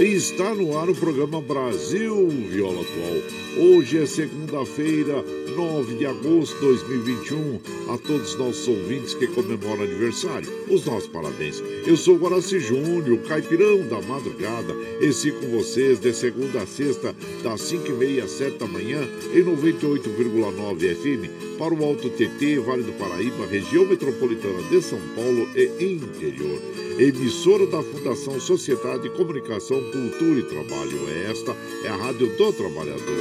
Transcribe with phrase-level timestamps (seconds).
[0.00, 3.66] Está no ar o programa Brasil Viola Atual.
[3.66, 5.24] Hoje é segunda-feira,
[5.56, 7.60] 9 de agosto de 2021.
[7.92, 11.60] A todos os nossos ouvintes que comemoram aniversário, os nossos parabéns.
[11.84, 14.72] Eu sou Guaraci Júnior, caipirão da madrugada.
[15.00, 19.00] E sigo com vocês de segunda a sexta, das 5h30 às 7 da manhã,
[19.34, 25.48] em 98,9 FM, para o Alto TT, Vale do Paraíba, região metropolitana de São Paulo
[25.56, 31.08] e interior emissora da Fundação Sociedade de Comunicação, Cultura e Trabalho.
[31.30, 33.18] Esta é a Rádio do Trabalhador.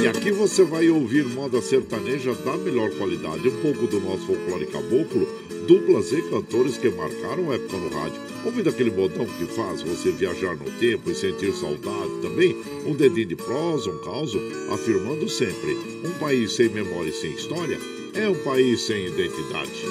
[0.02, 4.66] E aqui você vai ouvir moda sertaneja da melhor qualidade, um pouco do nosso folclore
[4.66, 5.26] caboclo,
[5.66, 8.20] duplas e cantores que marcaram época no rádio.
[8.44, 13.26] Ouvindo aquele botão que faz você viajar no tempo e sentir saudade também, um dedinho
[13.26, 14.36] de prosa, um caos,
[14.70, 17.78] afirmando sempre: um país sem memória e sem história
[18.14, 19.84] é um país sem identidade.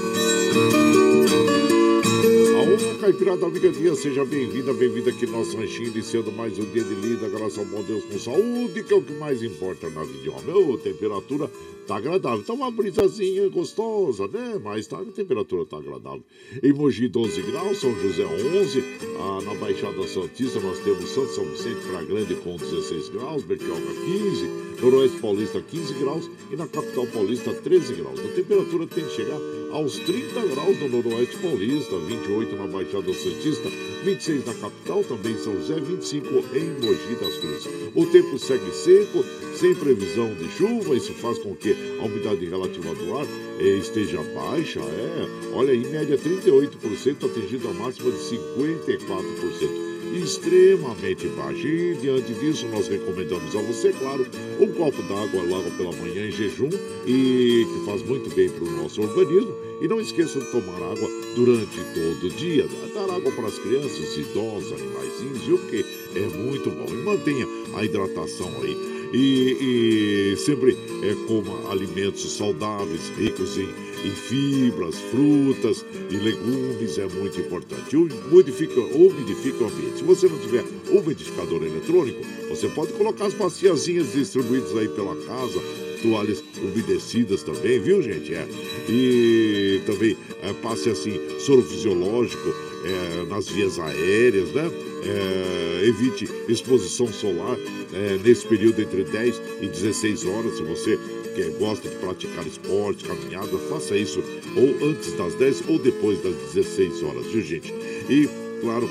[2.73, 6.83] Alô, Caipirada Amiga Dia, seja bem-vinda, bem-vinda aqui no nosso ranchinho, iniciando mais um dia
[6.83, 10.03] de lida, graças ao bom Deus com saúde, que é o que mais importa na
[10.03, 10.29] vida de.
[10.29, 11.51] Ô, temperatura
[11.85, 14.59] tá agradável, tá uma brisazinha gostosa, né?
[14.63, 16.23] Mas tá, a temperatura tá agradável.
[16.63, 18.83] Em Mogi, 12 graus, São José, 11,
[19.19, 23.81] ah, na Baixada Santista nós temos Santo São Vicente para Grande com 16 graus, Bertioga
[23.81, 28.19] 15, Noroeste Paulista 15 graus e na capital paulista 13 graus.
[28.19, 29.39] A temperatura tem que chegar
[29.73, 33.69] aos 30 graus no Noroeste Paulista, 28 na Baixada Santista,
[34.03, 37.67] 26 na capital, também São José, 25 em Mogi das Cruzes.
[37.95, 39.25] O tempo segue seco,
[39.55, 43.25] sem previsão de chuva, isso faz com que a umidade relativa do ar
[43.59, 49.92] esteja baixa, é, olha, em média 38%, atingindo a máxima de 54%.
[50.17, 51.67] Extremamente baixa.
[51.67, 54.25] E diante disso, nós recomendamos a você, claro,
[54.59, 56.69] um copo d'água logo pela manhã em jejum
[57.05, 59.53] e que faz muito bem para o nosso organismo.
[59.81, 62.65] E não esqueça de tomar água durante todo o dia.
[62.93, 65.57] Dar água para as crianças, idosos, animaizinhos, viu?
[65.57, 66.85] Porque é muito bom.
[66.87, 68.77] E mantenha a hidratação aí.
[69.13, 73.67] E, e sempre é, coma alimentos saudáveis, ricos em
[74.03, 77.95] e fibras, frutas e legumes é muito importante.
[77.95, 79.97] Umidifica, umidifica o ambiente.
[79.97, 85.59] Se você não tiver umidificador eletrônico, você pode colocar as baciazinhas distribuídas aí pela casa,
[86.01, 88.33] toalhas umedecidas também, viu, gente?
[88.33, 88.47] É.
[88.89, 92.53] E também é, passe assim, soro fisiológico
[92.83, 94.69] é, nas vias aéreas, né?
[95.05, 97.57] É, evite exposição solar
[97.93, 100.97] é, nesse período entre 10 e 16 horas, se você
[101.35, 104.23] que gosta de praticar esporte, caminhada, faça isso
[104.55, 107.73] ou antes das 10 ou depois das 16 horas, viu gente?
[108.09, 108.29] E,
[108.61, 108.87] claro,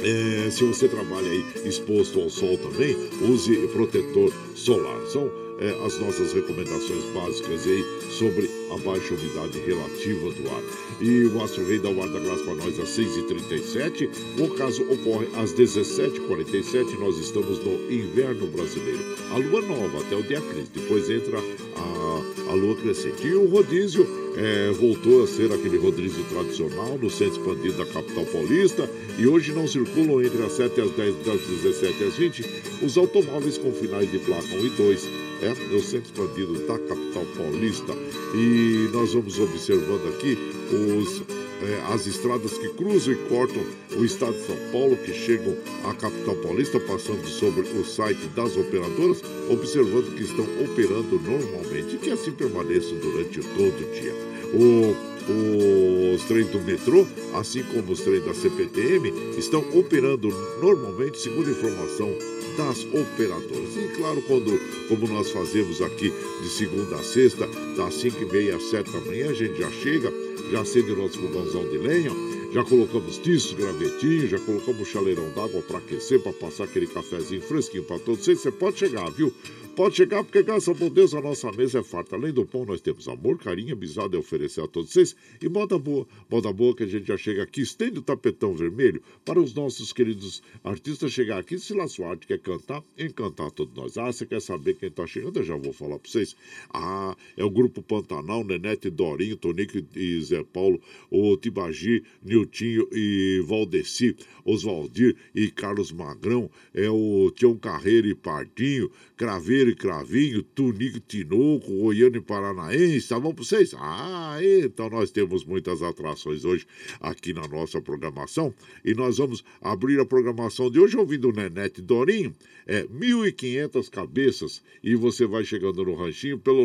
[0.00, 5.00] é, se você trabalha aí exposto ao sol também, use protetor solar.
[5.06, 10.62] São é, as nossas recomendações básicas aí sobre a baixa umidade relativa do ar.
[11.00, 14.08] E o Astro Rei dá o ar da graça para nós às 6h37.
[14.38, 16.98] O caso ocorre às 17h47.
[16.98, 19.00] Nós estamos no inverno brasileiro.
[19.30, 20.70] A lua nova até o dia 15.
[20.74, 23.26] Depois entra a, a lua crescente.
[23.26, 24.06] E o rodízio
[24.36, 28.88] é, voltou a ser aquele rodízio tradicional no centro expandido da capital paulista.
[29.18, 32.96] E hoje não circulam entre as 7 e as 10 das 17 às 20 os
[32.96, 37.92] automóveis com finais de placa 1 e 2 é no centro expandido da capital paulista.
[38.34, 40.38] E nós vamos observando aqui
[40.72, 41.22] os,
[41.62, 43.62] é, as estradas que cruzam e cortam
[43.96, 48.56] o estado de São Paulo, que chegam à capital paulista, passando sobre o site das
[48.56, 54.14] operadoras, observando que estão operando normalmente e que assim permaneçam durante todo o dia.
[54.54, 60.28] O os trens do metrô, assim como os trens da CPTM, estão operando
[60.60, 62.10] normalmente, segundo informação
[62.58, 63.76] das operadoras.
[63.76, 66.12] E claro, quando, como nós fazemos aqui
[66.42, 67.46] de segunda a sexta,
[67.76, 70.12] das 5 e meia às 7 da manhã, a gente já chega,
[70.50, 72.10] já acende o nosso fogãozão de lenha,
[72.52, 77.84] já colocamos tiços, gravetinho, já colocamos chaleirão d'água para aquecer, para passar aquele cafezinho fresquinho
[77.84, 78.40] para todos vocês.
[78.40, 79.32] Você pode chegar, viu?
[79.78, 82.16] Pode chegar, porque graças a Deus a nossa mesa é farta.
[82.16, 85.14] Além do pão, nós temos amor, carinho, amizade a oferecer a todos vocês.
[85.40, 89.00] E moda boa, moda boa que a gente já chega aqui, estende o tapetão vermelho
[89.24, 91.60] para os nossos queridos artistas chegar aqui.
[91.60, 93.96] Se sua arte quer cantar, encantar todos nós.
[93.96, 95.38] Ah, você quer saber quem está chegando?
[95.38, 96.34] Eu já vou falar para vocês.
[96.74, 103.44] Ah, é o Grupo Pantanal, Nenete Dorinho, Tonico e Zé Paulo, o Tibagi, Niltinho e
[103.46, 111.00] Valdeci, Oswaldir e Carlos Magrão, é o Tião Carreiro e Pardinho, Craveiro e Cravinho, Tunico
[111.00, 113.74] Tinoco, Goiano e Paranaense, tá bom pra vocês?
[113.76, 116.64] Ah, então nós temos muitas atrações hoje
[117.00, 118.54] aqui na nossa programação
[118.84, 122.32] e nós vamos abrir a programação de hoje ouvindo o Nenete Dorinho,
[122.64, 126.64] é 1.500 cabeças e você vai chegando no ranchinho pelo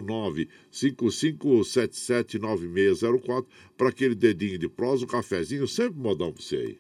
[0.71, 3.45] 955779604
[3.75, 6.77] para aquele dedinho de prosa, um cafezinho, sempre modão pra você aí.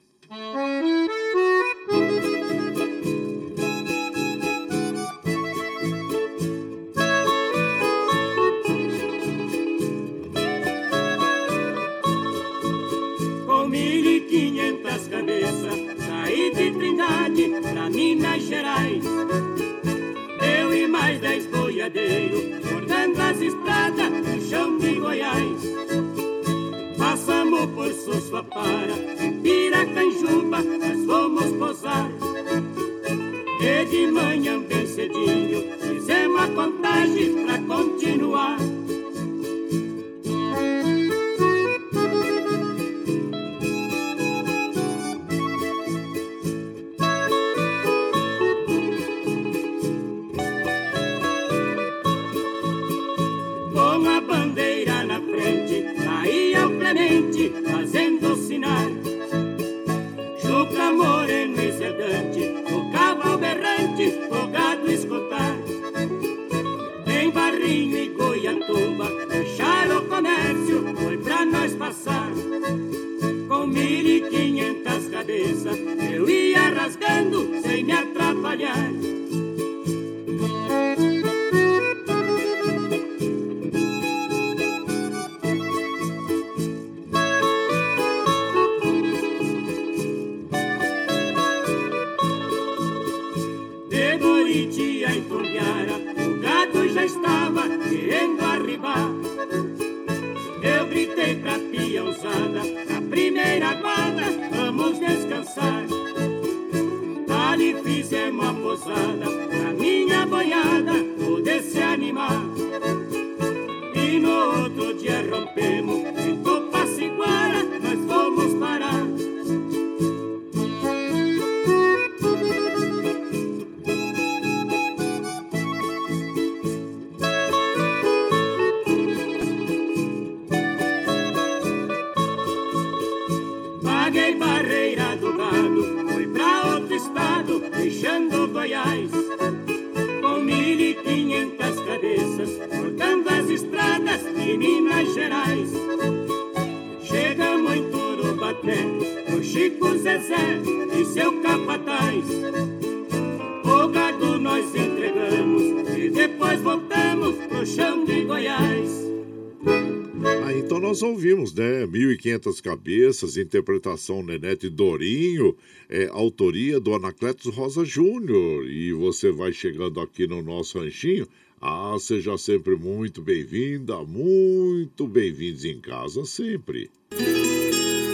[162.43, 165.55] 1.500 cabeças, interpretação Nenete Dorinho,
[165.89, 168.67] é, autoria do Anacletos Rosa Júnior.
[168.67, 171.27] E você vai chegando aqui no nosso ranchinho.
[171.61, 176.89] Ah, seja sempre muito bem-vinda, muito bem-vindos em casa sempre.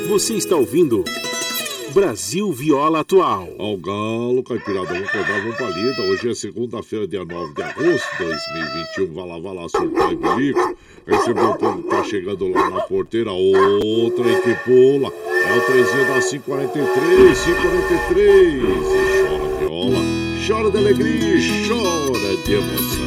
[0.07, 1.03] Você está ouvindo
[1.93, 3.49] Brasil Viola Atual.
[3.57, 6.01] Ao galo, caipirada, vamos acordar, vamos pra lida.
[6.03, 9.13] Hoje é segunda-feira, dia 9 de agosto de 2021.
[9.13, 10.78] Vai lá, vai lá, surtar e bilico.
[11.05, 13.31] Recebeu o povo que tá chegando lá na porteira.
[13.31, 15.11] Outra que pula.
[15.27, 18.63] É o trezinho da 543, 543.
[18.63, 18.67] E
[19.27, 20.01] chora viola,
[20.47, 22.99] chora de alegria e chora de emoção.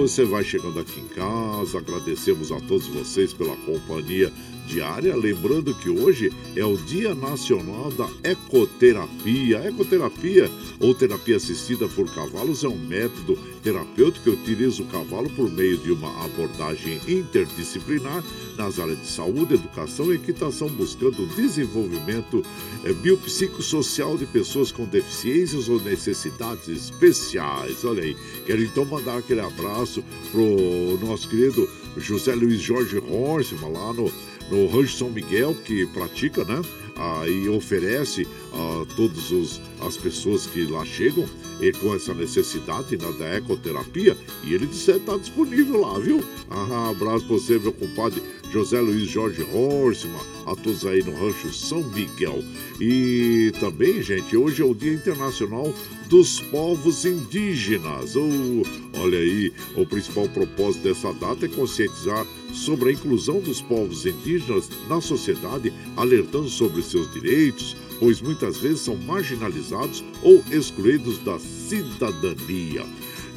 [0.00, 4.30] Você vai chegando aqui em casa, agradecemos a todos vocês pela companhia
[4.66, 5.16] diária.
[5.16, 9.58] Lembrando que hoje é o Dia Nacional da Ecoterapia.
[9.66, 15.50] Ecoterapia, ou terapia assistida por cavalos, é um método terapêutico que utiliza o cavalo por
[15.50, 18.22] meio de uma abordagem interdisciplinar
[18.56, 22.44] nas áreas de saúde, educação e equitação, buscando o desenvolvimento
[22.84, 27.84] é, biopsicossocial de pessoas com deficiências ou necessidades especiais.
[27.84, 28.16] Olha aí,
[28.46, 34.12] quero então mandar aquele abraço pro nosso querido José Luiz Jorge Horsman, lá no
[34.50, 36.62] no Rancho São Miguel, que pratica, né?
[36.96, 41.28] Ah, e oferece a todas as pessoas que lá chegam
[41.60, 44.16] e com essa necessidade né, da ecoterapia.
[44.44, 46.22] E ele disse está disponível lá, viu?
[46.50, 48.22] Ah, abraço para você, meu compadre
[48.52, 52.44] José Luiz Jorge Horsman, a todos aí no Rancho São Miguel.
[52.80, 55.74] E também, gente, hoje é o Dia Internacional
[56.08, 58.14] dos Povos Indígenas.
[58.14, 62.24] Oh, olha aí, o principal propósito dessa data é conscientizar
[62.54, 68.80] sobre a inclusão dos povos indígenas na sociedade, alertando sobre seus direitos, pois muitas vezes
[68.80, 72.84] são marginalizados ou excluídos da cidadania.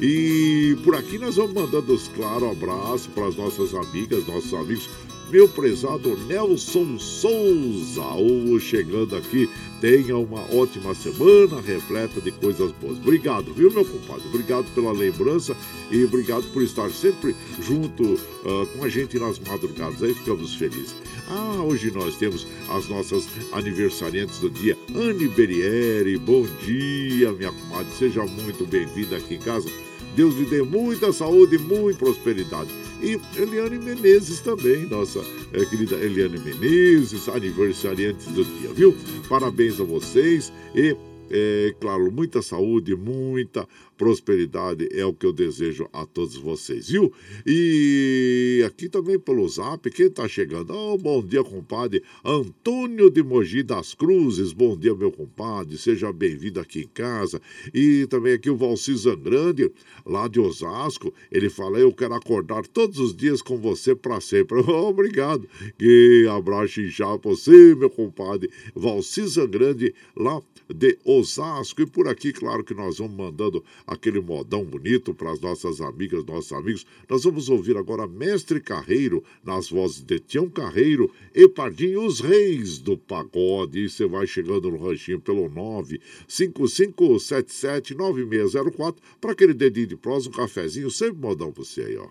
[0.00, 4.88] E por aqui nós vamos mandando, claro, abraço para as nossas amigas, nossos amigos.
[5.30, 8.02] Meu prezado Nelson Souza,
[8.60, 9.48] chegando aqui
[9.80, 12.98] Tenha uma ótima semana repleta de coisas boas.
[12.98, 14.26] Obrigado, viu, meu compadre?
[14.26, 15.56] Obrigado pela lembrança
[15.88, 20.02] e obrigado por estar sempre junto uh, com a gente nas madrugadas.
[20.02, 20.96] Aí ficamos felizes.
[21.28, 24.76] Ah, hoje nós temos as nossas aniversariantes do dia.
[24.92, 27.92] Anne Berieri, bom dia, minha comadre.
[27.96, 29.68] Seja muito bem-vinda aqui em casa.
[30.18, 32.68] Deus lhe dê muita saúde e muita prosperidade.
[33.00, 35.20] E Eliane Menezes também, nossa
[35.52, 38.96] é, querida Eliane Menezes, aniversariantes do dia, viu?
[39.28, 40.96] Parabéns a vocês e
[41.30, 43.64] é, claro, muita saúde, muita
[43.98, 47.12] prosperidade é o que eu desejo a todos vocês, viu?
[47.44, 50.72] E aqui também pelo zap, quem tá chegando?
[50.72, 52.02] Oh, bom dia, compadre.
[52.24, 55.76] Antônio de Mogi das Cruzes, bom dia, meu compadre.
[55.76, 57.42] Seja bem-vindo aqui em casa.
[57.74, 59.70] E também aqui o Valci Zangrande,
[60.06, 61.12] lá de Osasco.
[61.30, 64.60] Ele fala: Eu quero acordar todos os dias com você para sempre.
[64.70, 65.48] Obrigado.
[65.76, 68.48] Que abraço inchado pra você, meu compadre.
[68.76, 70.40] Valci Zangrande, lá
[70.72, 71.82] de Osasco.
[71.82, 76.24] E por aqui, claro que nós vamos mandando aquele modão bonito para as nossas amigas,
[76.24, 76.86] nossos amigos.
[77.08, 82.76] Nós vamos ouvir agora Mestre Carreiro, nas vozes de Tião Carreiro e Pardinho, os reis
[82.78, 83.80] do pagode.
[83.80, 85.48] E você vai chegando no ranchinho pelo
[86.28, 92.08] 955779604 para aquele dedinho de prosa, um cafezinho, sempre modão você aí, ó.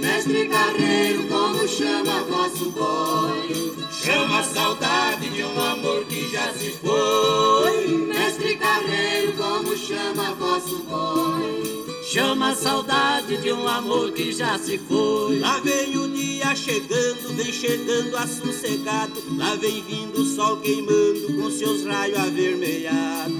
[0.00, 3.69] Mestre Carreiro, como chama vosso boi?
[4.02, 7.86] Chama a saudade de um amor que já se foi.
[8.06, 11.84] Mestre Carreiro, como chama vosso boi?
[12.10, 15.38] Chama a saudade de um amor que já se foi.
[15.38, 19.22] Lá vem o dia chegando, vem chegando a sossegado.
[19.36, 23.34] Lá vem vindo o sol queimando com seus raios avermelhados.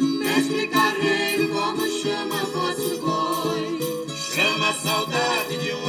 [0.00, 3.78] Mestre Carreiro, como chama vosso boi?
[4.16, 5.87] Chama a saudade de um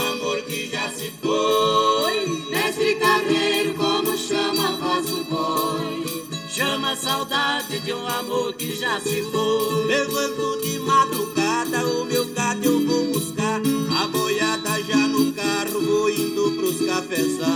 [1.09, 2.49] se foi.
[2.51, 6.29] Mestre Carreiro, como chama vosso boi?
[6.49, 9.85] Chama a saudade de um amor que já se foi.
[9.85, 13.61] Levanto de madrugada, o meu gado eu vou buscar.
[13.99, 17.49] A boiada já no carro, vou indo pros cafezais.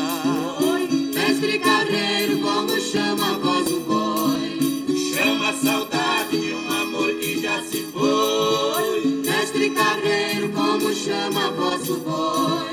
[1.14, 4.86] Mestre Carreiro, como chama a voz do boi?
[5.14, 9.22] Chama a saudade de um amor que já se foi.
[9.26, 12.73] Mestre Carreiro, como chama a voz do boi?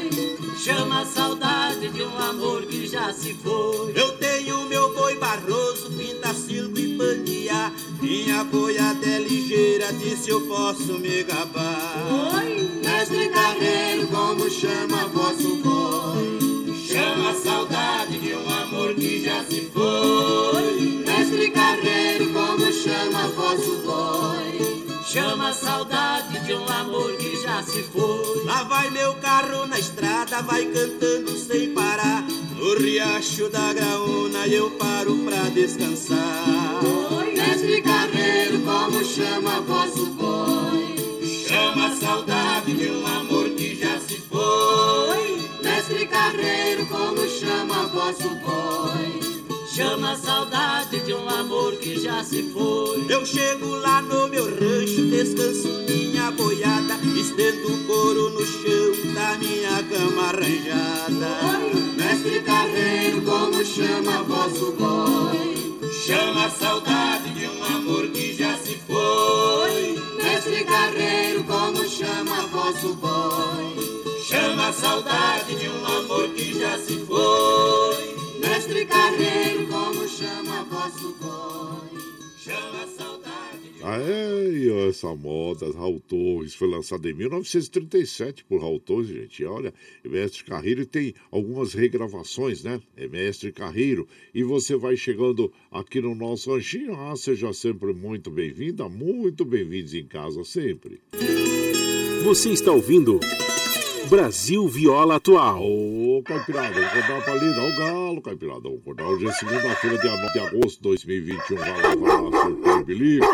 [0.63, 3.95] Chama a saudade de um amor que já se foi.
[3.97, 7.73] Eu tenho meu boi barroso, pinta silco e pandear.
[7.99, 11.95] Minha boiada é ligeira, disse eu posso me gabar.
[12.35, 16.77] Oi, mestre Carreiro, como chama do boi?
[16.87, 21.03] Chama a saudade de um amor que já se foi.
[21.07, 24.30] Mestre Carreiro, como chama do boi?
[25.13, 28.45] Chama a saudade de um amor que já se foi.
[28.45, 32.23] Lá vai meu carro na estrada, vai cantando sem parar.
[32.55, 36.85] No riacho da graúna eu paro pra descansar.
[37.19, 40.95] Oi, mestre Carreiro, como chama do boi?
[41.49, 45.41] Chama a saudade de um amor que já se foi.
[45.61, 49.31] Mestre Carreiro, como chama do boi?
[49.81, 53.07] Chama a saudade de um amor que já se foi.
[53.09, 54.80] Eu chego lá no meu rancho,
[55.23, 61.59] descanso minha boiada, estendo o couro no chão da minha cama arranjada.
[61.95, 65.91] Mestre Carreiro, como chama do boi?
[66.07, 70.03] Chama a saudade de um amor que já se foi.
[70.17, 74.21] Mestre Carreiro, como chama do boi?
[74.25, 78.17] Chama a saudade de um amor que já se foi.
[78.41, 80.65] Mestre Carreiro, como chama
[80.99, 81.90] do boi?
[82.43, 87.13] Chama a saudade de um Ah, é, e essa moda, Raul Torres, foi lançada em
[87.13, 89.43] 1937 por Raul Torres, gente.
[89.43, 92.81] E olha, Mestre Carreiro tem algumas regravações, né?
[92.97, 94.09] É Mestre Carreiro.
[94.35, 96.95] E você vai chegando aqui no nosso ranchinho.
[96.95, 100.99] Ah, seja sempre muito bem-vinda, muito bem-vindos em casa sempre.
[102.25, 103.21] Você está ouvindo
[104.09, 105.63] Brasil Viola Atual.
[105.63, 108.61] Ô, Caipirada, vou acordar a palida, o galo, Caipirada.
[108.63, 111.57] Vou acordar hoje é segunda-feira, dia 9 de agosto de 2021.
[111.57, 113.27] Vai lá, vai lá, surtou o bilico.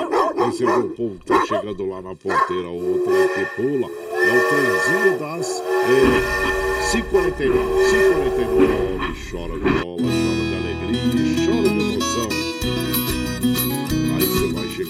[0.45, 3.91] Receber o povo que tá chegando lá na ponteira, o trem que pula.
[4.13, 7.57] É o trenzinho das é, 549.
[7.91, 9.31] 549.
[9.31, 10.26] Chora de bola,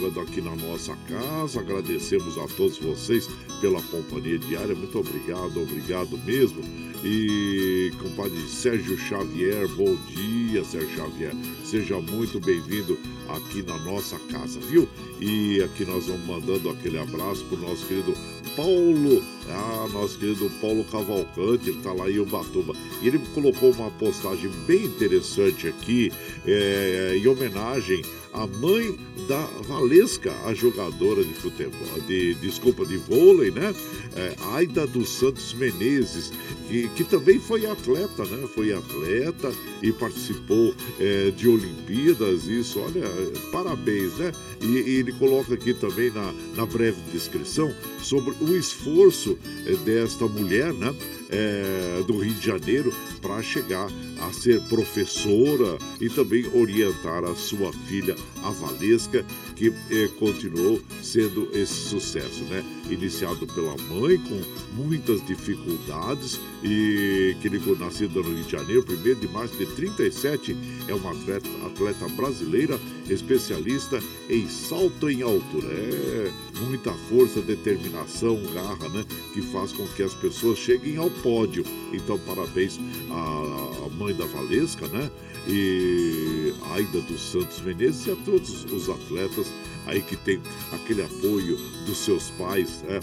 [0.07, 1.61] chegando aqui na nossa casa.
[1.61, 3.29] Agradecemos a todos vocês
[3.61, 4.75] pela companhia diária.
[4.75, 6.63] Muito obrigado, obrigado mesmo.
[7.05, 11.33] E compadre Sérgio Xavier, bom dia, Sérgio Xavier.
[11.65, 14.89] Seja muito bem-vindo aqui na nossa casa, viu?
[15.21, 18.15] E aqui nós vamos mandando aquele abraço pro nosso querido
[18.57, 22.75] Paulo, ah, nosso querido Paulo Cavalcante, ele tá lá em Ubatuba.
[23.03, 26.13] E ele colocou uma postagem bem interessante aqui,
[26.47, 28.97] é, em homenagem à mãe
[29.29, 33.75] da Valesca, a jogadora de futebol, de, desculpa, de vôlei, né?
[34.15, 36.33] É, Aida dos Santos Menezes,
[36.69, 38.47] que, que também foi atleta, né?
[38.55, 43.03] Foi atleta e participou é, de Olimpíadas, isso, olha,
[43.51, 44.33] parabéns, né?
[44.61, 49.36] E, e ele coloca aqui também na, na breve descrição sobre o esforço
[49.67, 50.95] é, desta mulher, né?
[51.29, 53.89] É, do Rio de Janeiro para chegar
[54.21, 58.15] a ser professora e também orientar a sua filha,
[58.47, 62.65] a Valesca, que eh, continuou sendo esse sucesso, né?
[62.89, 64.41] Iniciado pela mãe com
[64.75, 70.57] muitas dificuldades e que ele nascido no Rio de Janeiro, 1 de março de 37,
[70.87, 72.79] é uma atleta, atleta brasileira
[73.09, 75.69] especialista em salto em altura.
[75.69, 79.05] É muita força, determinação, garra, né?
[79.33, 81.65] Que faz com que as pessoas cheguem ao pódio.
[81.93, 82.79] Então, parabéns
[83.11, 85.11] à mãe da Valesca, né?
[85.49, 89.47] E a Aida dos Santos Menezes e a todos os atletas
[89.87, 90.41] aí que tem
[90.73, 91.57] aquele apoio
[91.87, 93.01] dos seus pais, né?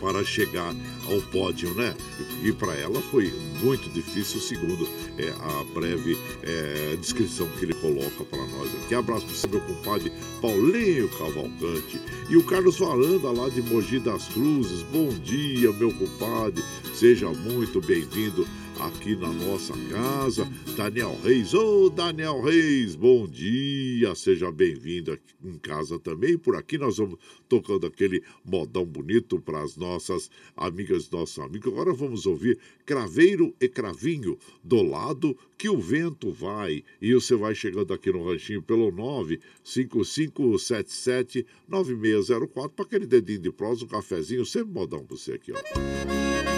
[0.00, 0.74] Para chegar
[1.06, 1.94] ao pódio, né?
[2.42, 7.74] E, e para ela foi muito difícil, segundo é, a breve é, descrição que ele
[7.74, 8.94] coloca para nós aqui.
[8.94, 14.28] Abraço para o meu compadre Paulinho Cavalcante e o Carlos Varanda, lá de Mogi das
[14.28, 14.82] Cruzes.
[14.92, 16.62] Bom dia, meu compadre.
[16.94, 18.46] Seja muito bem-vindo
[18.80, 20.48] aqui na nossa casa.
[20.76, 26.38] Daniel Reis, ô Daniel Reis, bom dia, seja bem-vindo aqui em casa também.
[26.38, 31.72] Por aqui nós vamos tocando aquele modão bonito para as nossas amigas, nossos amigos.
[31.72, 36.82] Agora vamos ouvir Craveiro e Cravinho, do lado que o vento vai.
[37.00, 43.84] E você vai chegando aqui no ranchinho pelo 95577 9604 para aquele dedinho de prosa,
[43.84, 46.51] um cafezinho, sempre modão para você aqui, ó.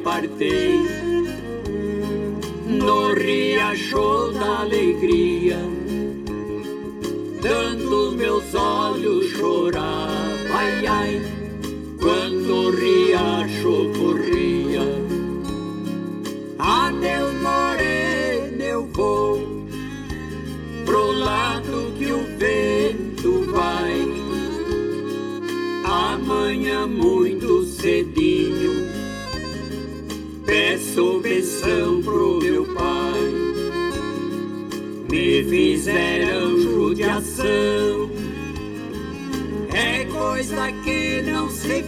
[0.00, 0.80] Apartei
[2.66, 5.58] no riacho da alegria,
[7.42, 10.08] dando meus olhos chorar,
[10.54, 11.22] ai ai,
[12.00, 14.19] quando o riacho corria.
[35.90, 38.10] Fizeram judiação,
[39.74, 41.82] é coisa que não se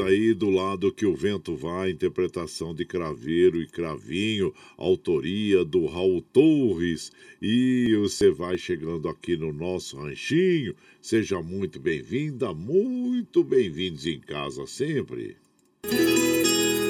[0.00, 6.22] aí do lado que o vento vai, interpretação de Craveiro e Cravinho, autoria do Raul
[6.22, 7.10] Torres.
[7.40, 10.74] E você vai chegando aqui no nosso ranchinho.
[11.00, 15.36] Seja muito bem-vinda, muito bem-vindos em casa sempre.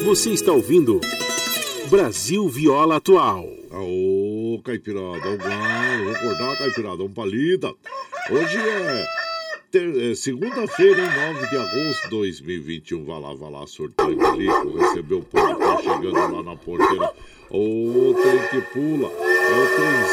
[0.04, 1.00] Você está ouvindo
[1.88, 3.48] Brasil Viola Atual.
[3.70, 7.74] Ô, Caipirada, um galo, vou acordar, Caipirada, um palida.
[8.30, 9.06] Hoje é
[9.78, 13.04] é, segunda-feira, em 9 de agosto de 2021.
[13.04, 17.12] Vá lá, vá lá, sorteio rico, recebeu o povo que tá chegando lá na porteira.
[17.50, 19.66] O trem que pula é o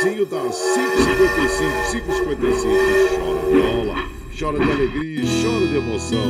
[0.03, 2.67] trenzinho das 5h55, 5h55.
[3.17, 3.95] Chora viola,
[4.37, 6.29] chora de alegria, chora de emoção.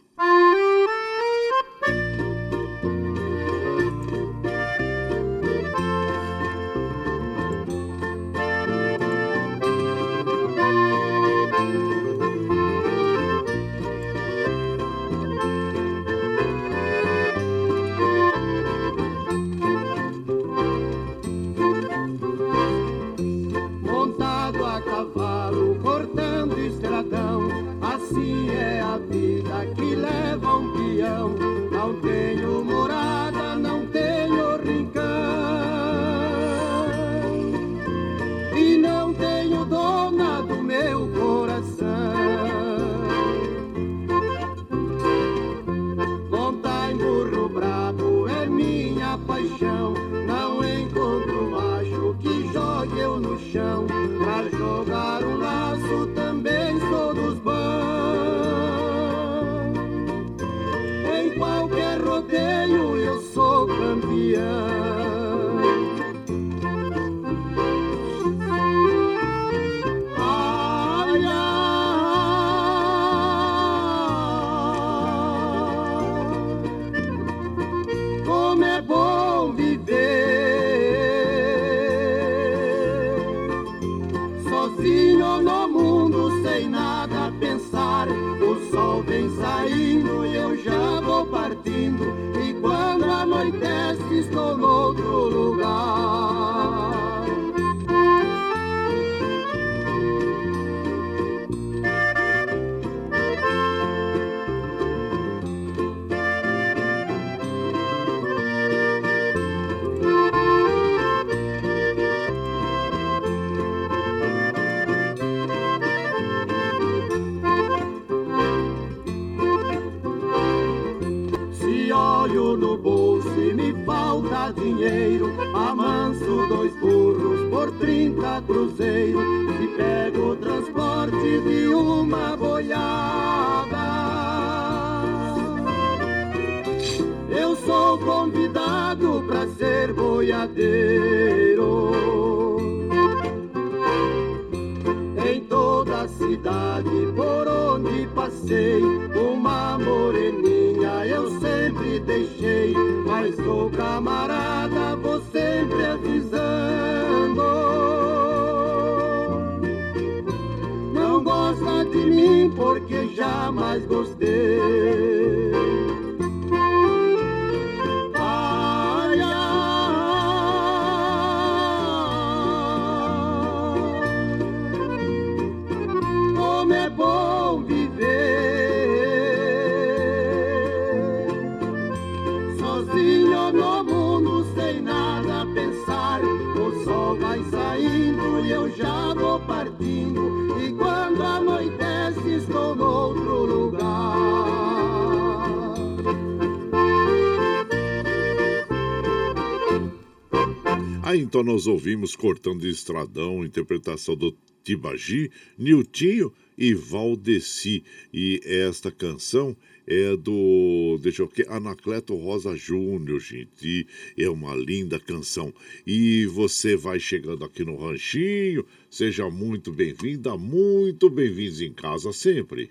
[201.35, 207.83] Então nós ouvimos Cortando de Estradão, interpretação do Tibagi, Niltinho e Valdeci.
[208.13, 213.85] E esta canção é do, deixa eu ver, Anacleto Rosa Júnior, gente.
[214.17, 215.53] E é uma linda canção.
[215.85, 222.71] E você vai chegando aqui no Ranchinho, seja muito bem-vinda, muito bem-vindos em casa sempre.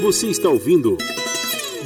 [0.00, 0.96] Você está ouvindo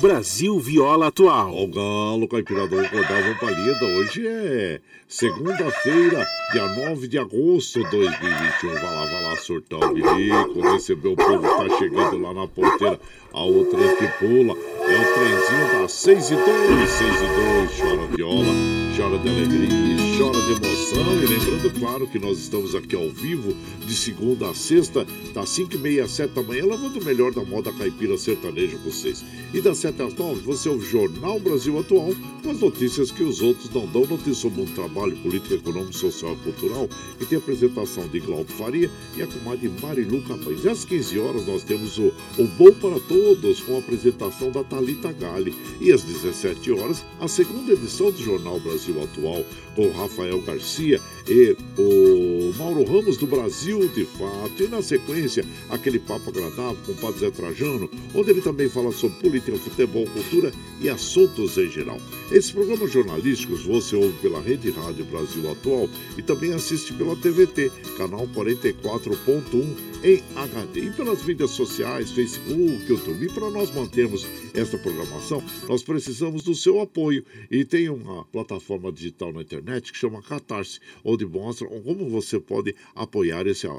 [0.00, 1.62] Brasil Viola Atual.
[1.62, 3.84] O Galo Caipirador rodava palida.
[3.84, 8.72] Hoje é segunda-feira, dia 9 de agosto de 2021.
[8.72, 12.48] Vai lá, vai lá, surtar o bilico, receber o povo que tá chegando lá na
[12.48, 12.98] porteira.
[13.32, 14.56] A outra que pula.
[14.80, 17.26] É o trenzinho das 6 e 2, 6 e
[17.58, 18.52] 2, chora viola,
[18.96, 21.20] chora de alegria, chora de emoção.
[21.20, 25.04] E lembrando, claro, que nós estamos aqui ao vivo, de segunda a sexta,
[25.34, 28.76] das 5 e meia às 7 da manhã, lavando o melhor da moda caipira sertaneja
[28.78, 29.24] com vocês.
[29.52, 33.24] E das 7 às 9, você é o Jornal Brasil Atual, com as notícias que
[33.24, 36.88] os outros não dão, notícias sobre um trabalho político, econômico, social e cultural,
[37.20, 40.64] e tem a apresentação de Glauco Faria e a comadre Marilu Capães.
[40.64, 44.62] E às 15 horas nós temos o, o Bom para Todos, com a apresentação da
[44.62, 45.52] Talita Gale.
[45.80, 51.56] E às 17 horas, a segunda edição do Jornal Brasil Atual, com Rafael Garcia e
[51.78, 54.62] o Mauro Ramos do Brasil, de fato.
[54.62, 58.92] E na sequência, aquele papo agradável com o Padre Zé Trajano, onde ele também fala
[58.92, 61.98] sobre política, futebol, cultura e assuntos em geral.
[62.30, 67.70] Esses programas jornalísticos você ouve pela Rede Rádio Brasil Atual e também assiste pela TVT,
[67.96, 70.80] canal 44.1 em HD.
[70.80, 73.24] E pelas mídias sociais, Facebook, YouTube.
[73.24, 77.24] E para nós mantermos esta programação, nós precisamos do seu apoio.
[77.50, 82.74] E tem uma plataforma digital na internet que chama Catarse, onde mostra como você pode
[82.94, 83.70] apoiar esse, é,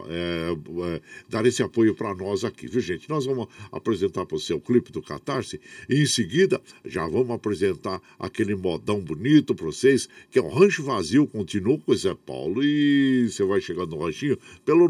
[1.30, 3.10] dar esse apoio para nós aqui, viu gente?
[3.10, 8.00] Nós vamos apresentar para você o clipe do Catarse e em seguida já vamos apresentar
[8.18, 12.64] aquele modão bonito para vocês, que é o Rancho Vazio, continua com o Zé Paulo
[12.64, 14.88] e você vai chegando no ranchinho pelo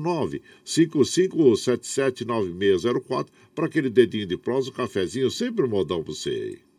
[0.66, 6.60] 955779604 para aquele dedinho de prosa, um cafezinho, sempre um modão para você.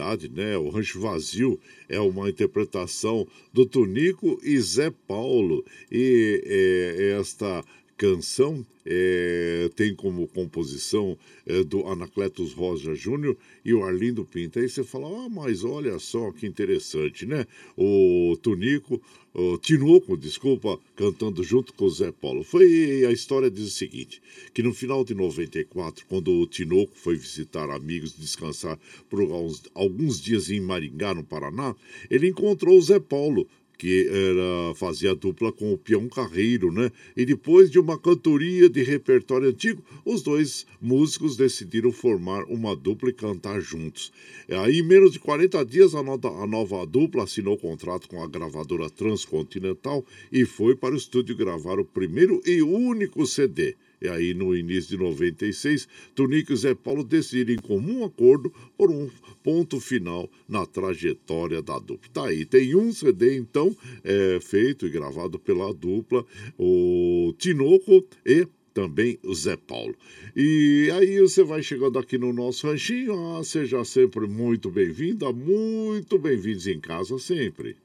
[0.00, 0.56] Curiosidade, né?
[0.56, 5.64] O Rancho Vazio é uma interpretação do Tunico e Zé Paulo.
[5.92, 7.62] E é, esta
[8.00, 14.58] canção é, tem como composição é, do Anacletos Rosa Júnior e o Arlindo Pinta.
[14.58, 17.46] Aí você fala, ah, mas olha só que interessante, né?
[17.76, 18.98] O Tunico,
[19.34, 22.42] o Tinoco, desculpa, cantando junto com o Zé Paulo.
[22.42, 24.22] Foi a história diz o seguinte,
[24.54, 28.78] que no final de 94, quando o Tinoco foi visitar amigos, descansar
[29.10, 31.76] por alguns, alguns dias em Maringá, no Paraná,
[32.10, 33.46] ele encontrou o Zé Paulo,
[33.80, 36.92] que era, fazia dupla com o Peão Carreiro, né?
[37.16, 43.08] E depois de uma cantoria de repertório antigo, os dois músicos decidiram formar uma dupla
[43.08, 44.12] e cantar juntos.
[44.50, 48.90] Aí, em menos de 40 dias, a, a nova dupla assinou contrato com a gravadora
[48.90, 53.76] Transcontinental e foi para o estúdio gravar o primeiro e único CD.
[54.00, 58.90] E aí, no início de 96, Tonico e Zé Paulo decidiram em comum acordo por
[58.90, 59.10] um
[59.42, 62.10] ponto final na trajetória da dupla.
[62.12, 66.24] Tá aí, tem um CD, então, é, feito e gravado pela dupla,
[66.58, 69.94] o Tinoco e também o Zé Paulo.
[70.34, 76.18] E aí você vai chegando aqui no nosso ranchinho, ah, seja sempre muito bem-vinda, muito
[76.18, 77.76] bem-vindos em casa sempre.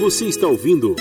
[0.00, 0.94] Você está ouvindo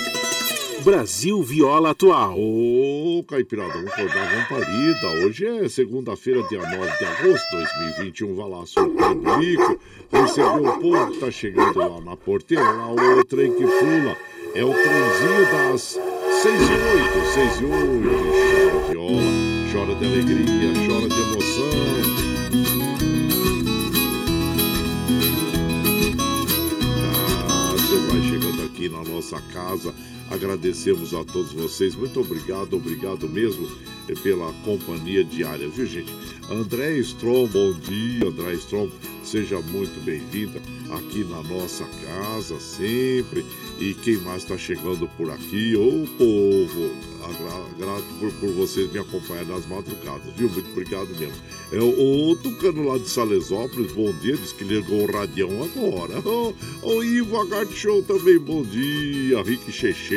[0.90, 2.36] Brasil Viola Atual.
[2.36, 5.24] Ô, Caipirada, vamos acordar, vamos parida.
[5.24, 8.36] Hoje é segunda-feira, dia 9 de agosto de 2021.
[8.36, 9.80] Vai lá, soltar o bico,
[10.12, 14.18] receber o povo que tá chegando lá na porteira, lá o trem que pula.
[14.56, 15.82] É o trenzinho das
[16.42, 18.10] 6 e 8, 6 e 8.
[18.72, 19.22] Chora viola,
[19.72, 21.70] chora de alegria, chora de emoção.
[27.48, 29.94] Ah, você vai chegando aqui na nossa casa
[30.30, 31.96] Agradecemos a todos vocês.
[31.96, 33.68] Muito obrigado, obrigado mesmo
[34.08, 36.14] eh, pela companhia diária, viu, gente?
[36.50, 38.90] André Strom, bom dia, André Strom.
[39.24, 40.62] Seja muito bem-vinda
[40.92, 43.46] aqui na nossa casa sempre.
[43.80, 45.76] E quem mais está chegando por aqui?
[45.76, 46.92] Ô povo,
[47.78, 50.50] grato por, por, vocês me acompanhar nas madrugadas, viu?
[50.50, 51.36] Muito obrigado mesmo.
[51.72, 56.16] É o, o Tucano lá de Salesópolis, bom dia, diz que ligou o radião agora.
[56.82, 59.42] O, Ivo Agart Show também, bom dia.
[59.44, 60.16] Rick Cheche,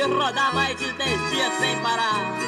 [0.00, 2.38] e rodar mais de dez dias sem parar.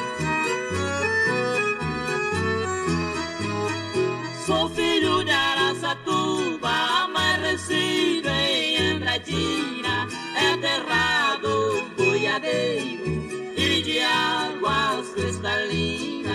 [4.45, 6.69] Sou filho de Araçatuba,
[7.03, 16.32] amarrecido em Andradina, é terrado boiadeiro e de águas cristalinas.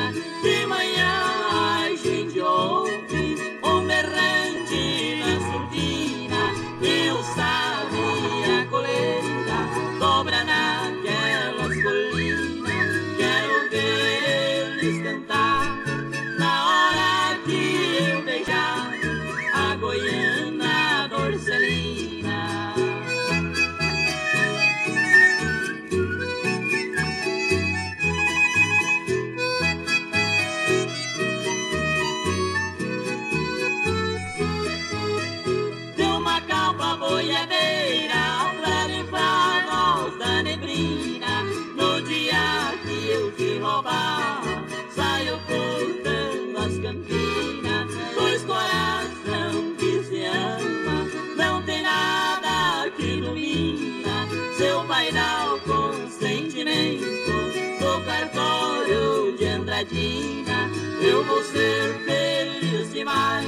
[61.00, 63.46] Eu vou ser feliz demais,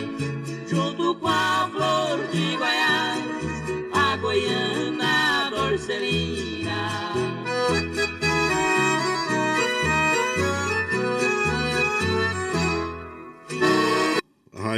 [0.67, 6.60] junto com a flor de Goiás, a goiana dorcelina.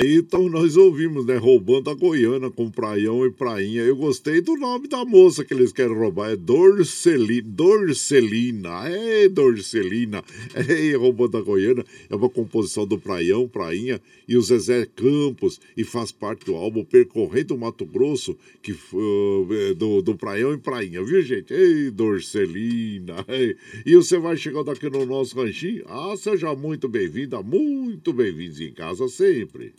[0.03, 1.36] Aí então nós ouvimos, né?
[1.36, 3.82] Roubando a Goiânia com Praião e Prainha.
[3.82, 6.32] Eu gostei do nome da moça que eles querem roubar.
[6.32, 7.48] É Dorcelina.
[7.48, 8.88] Dorcelina.
[8.88, 10.24] É, Dorcelina.
[10.72, 11.84] É, roubando a Goiânia.
[12.11, 15.61] É uma composição do Praião, Prainha e o Zezé Campos.
[15.76, 20.59] E faz parte do álbum Percorrendo o Mato Grosso, que, uh, do, do Praião e
[20.59, 21.55] Prainha, viu, gente?
[21.55, 23.24] Ei, Dorcelina.
[23.28, 23.57] Ei.
[23.86, 25.84] E você vai chegando aqui no nosso ranchinho.
[25.86, 29.72] Ah, seja muito bem-vinda, muito bem-vindos em casa sempre.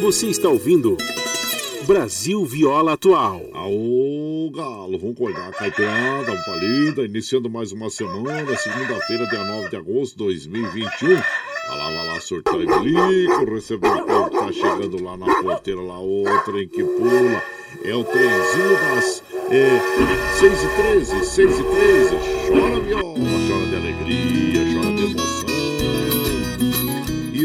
[0.00, 0.96] Você está ouvindo
[1.86, 3.42] Brasil Viola Atual.
[3.54, 9.76] Aô, galo, vamos acordar caipirada, um palida, iniciando mais uma semana, segunda-feira, dia 9 de
[9.76, 11.08] agosto de 2021.
[11.08, 15.80] Vai lá, vai lá, sorteio e bilico, recebeu o que tá chegando lá na porteira,
[15.80, 17.42] lá outra em que pula.
[17.84, 19.80] É o trenzinho das é,
[20.38, 22.16] 6 e 13, 6 e 13.
[22.48, 23.14] Chora viola,
[23.48, 24.91] chora de alegria, chora de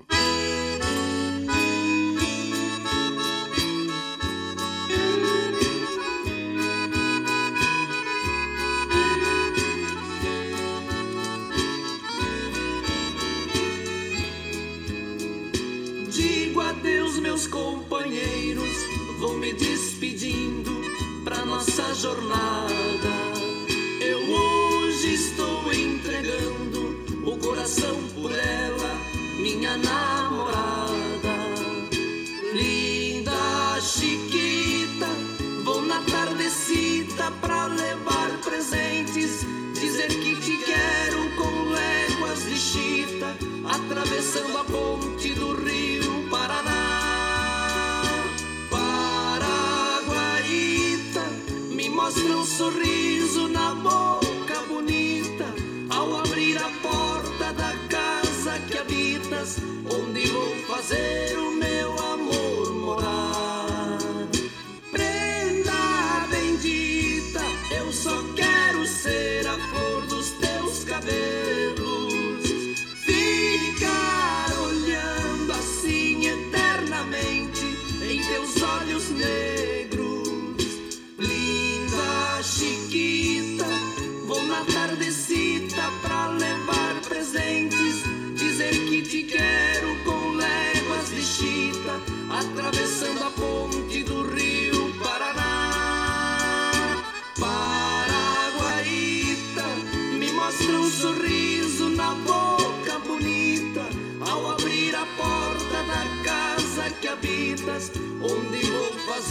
[22.01, 23.13] Jornada.
[24.01, 28.97] Eu hoje estou entregando o coração por ela,
[29.39, 31.35] minha namorada.
[32.55, 35.09] Linda Chiquita,
[35.63, 39.45] vou na tardecita pra levar presentes,
[39.79, 45.20] dizer que te quero com léguas de chita, atravessando a ponte
[52.11, 54.20] mostra um sorriso na boca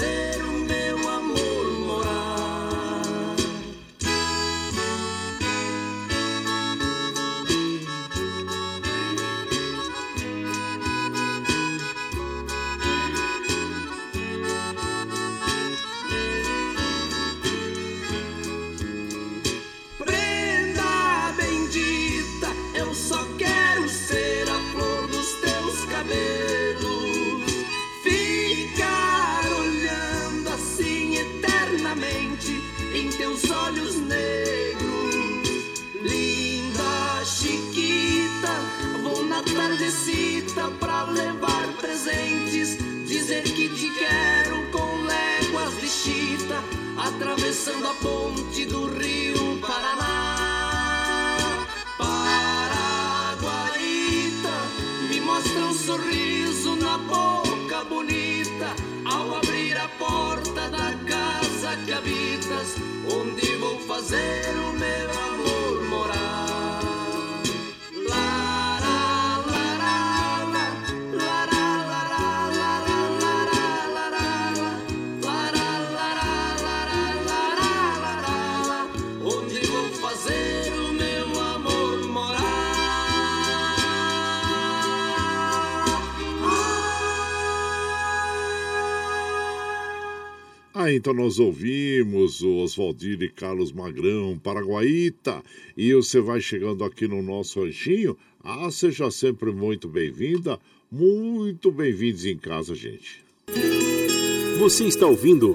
[0.00, 0.49] ser
[46.96, 50.36] atravessando a ponte do rio Paraná.
[51.98, 53.46] Paraguaíta,
[55.08, 58.74] me mostra um sorriso na boca bonita
[59.04, 62.76] ao abrir a porta da casa que habitas,
[63.06, 64.69] onde vou fazer o
[90.92, 95.42] Então nós ouvimos o Oswaldir e Carlos Magrão, Paraguaíta,
[95.76, 98.16] e você vai chegando aqui no nosso ranchinho.
[98.42, 100.58] Ah, seja sempre muito bem-vinda,
[100.90, 103.24] muito bem-vindos em casa, gente.
[104.58, 105.54] Você está ouvindo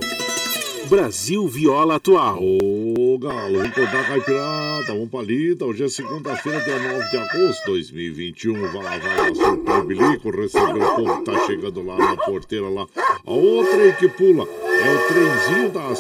[0.90, 2.40] Brasil Viola Atual.
[2.42, 5.66] Ô, Galo, vamos contar caipirada, vamos palita.
[5.66, 8.54] Hoje é segunda-feira, dia 9 de agosto de 2021.
[8.72, 12.18] Vai lá, vai lá, soltar o bilico, receber o povo que tá chegando lá na
[12.18, 12.86] porteira lá.
[13.26, 16.00] A outra aí que pula é o trenzinho das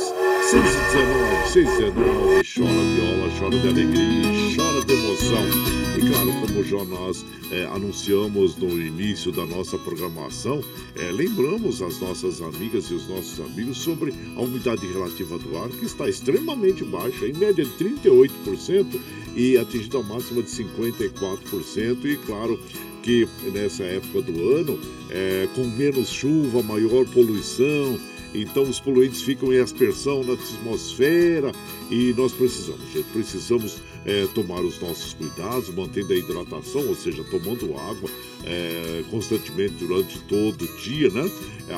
[0.52, 2.46] 6h19, 6h19.
[2.56, 5.75] Chora viola, chora de alegria, chora de emoção.
[5.98, 10.62] E claro, como já nós é, anunciamos no início da nossa programação,
[10.94, 15.70] é, lembramos as nossas amigas e os nossos amigos sobre a umidade relativa do ar,
[15.70, 19.00] que está extremamente baixa, em média de 38%
[19.38, 22.04] e atingindo a máxima de 54%.
[22.04, 22.60] E claro
[23.02, 24.78] que nessa época do ano,
[25.10, 27.98] é, com menos chuva, maior poluição,
[28.42, 31.52] então os poluentes ficam em aspersão na atmosfera
[31.90, 37.24] e nós precisamos, gente, precisamos é, tomar os nossos cuidados, mantendo a hidratação, ou seja,
[37.24, 38.10] tomando água
[38.44, 41.30] é, constantemente durante todo o dia, né?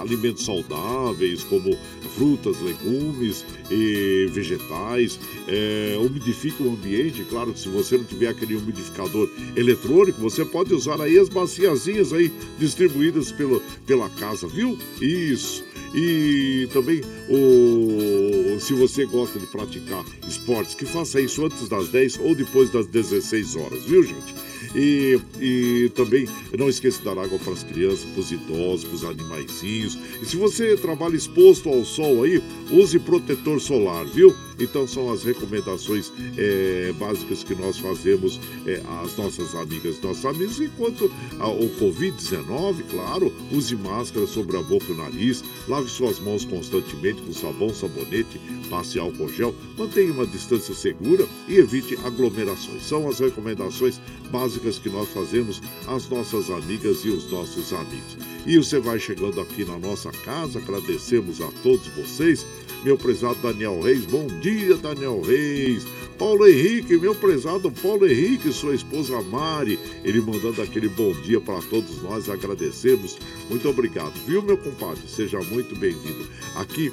[0.01, 1.78] Alimentos saudáveis como
[2.16, 8.55] frutas, legumes e vegetais, é, umidifica o ambiente, claro que se você não tiver aquele
[8.55, 14.78] umidificador eletrônico, você pode usar aí as baciazinhas aí distribuídas pelo, pela casa, viu?
[14.99, 15.66] Isso.
[16.00, 22.20] E também, o, se você gosta de praticar esportes, que faça isso antes das 10
[22.20, 24.36] ou depois das 16 horas, viu, gente?
[24.78, 28.95] E, e também não esqueça de dar água para as crianças, para os idosos, para
[28.95, 29.97] os animaizinhos.
[30.21, 34.36] E se você trabalha exposto ao sol aí, use protetor solar, viu?
[34.59, 40.59] Então são as recomendações é, básicas que nós fazemos é, às nossas amigas, nossos amigos.
[40.59, 46.43] Enquanto o Covid-19, claro, use máscara sobre a boca e o nariz, lave suas mãos
[46.45, 52.84] constantemente com sabão, sabonete, passe álcool gel, mantenha uma distância segura e evite aglomerações.
[52.84, 53.99] São as recomendações
[54.32, 58.18] básicas que nós fazemos às nossas amigas e os nossos amigos.
[58.45, 62.45] E você vai chegando aqui na nossa casa, agradecemos a todos vocês.
[62.84, 65.86] Meu prezado Daniel Reis, bom dia, Daniel Reis.
[66.18, 71.61] Paulo Henrique, meu prezado Paulo Henrique, sua esposa Mari, ele mandando aquele bom dia para
[71.61, 73.18] todos nós, agradecemos.
[73.49, 75.03] Muito obrigado, viu, meu compadre?
[75.07, 76.28] Seja muito bem-vindo.
[76.55, 76.91] Aqui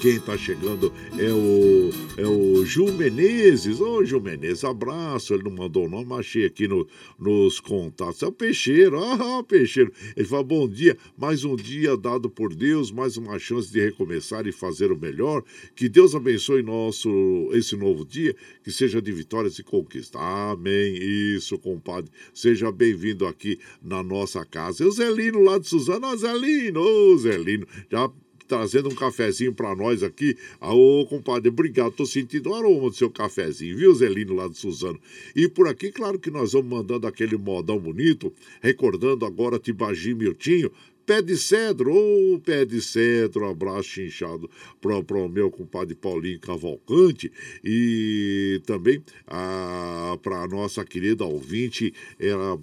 [0.00, 3.80] quem está chegando é o, é o Gil Menezes.
[3.80, 5.34] Ô, Gil Menezes, abraço.
[5.34, 6.88] Ele não mandou o nome, mas achei aqui no,
[7.18, 8.22] nos contatos.
[8.22, 8.98] É o Peixeiro.
[9.20, 9.92] Ah, Peixeiro.
[10.16, 14.46] Ele fala: bom dia, mais um dia dado por Deus, mais uma chance de recomeçar
[14.46, 15.42] e fazer o melhor.
[15.76, 18.34] Que Deus abençoe nosso, esse novo dia,
[18.64, 20.20] que seja de vitórias e conquistas.
[20.20, 20.94] Amém.
[20.96, 22.10] Isso, compadre.
[22.32, 24.82] Seja bem-vindo aqui na nossa casa.
[24.82, 26.06] E o Zelino lá de Suzano.
[26.06, 27.66] Ô, Zelino, ô, Zelino.
[27.90, 28.10] Já
[28.50, 30.36] trazendo um cafezinho para nós aqui.
[30.60, 31.92] Ô, compadre, obrigado.
[31.92, 34.98] Tô sentindo o aroma do seu cafezinho, viu, Zelino, lá de Suzano?
[35.36, 40.72] E por aqui, claro que nós vamos mandando aquele modão bonito, recordando agora Tibagi Miltinho,
[41.06, 46.40] Pé de Cedro, ô oh, Pé de Cedro, abraço inchado para o meu compadre Paulinho
[46.40, 47.32] Cavalcante
[47.64, 52.60] e também ah, para a nossa querida ouvinte, ela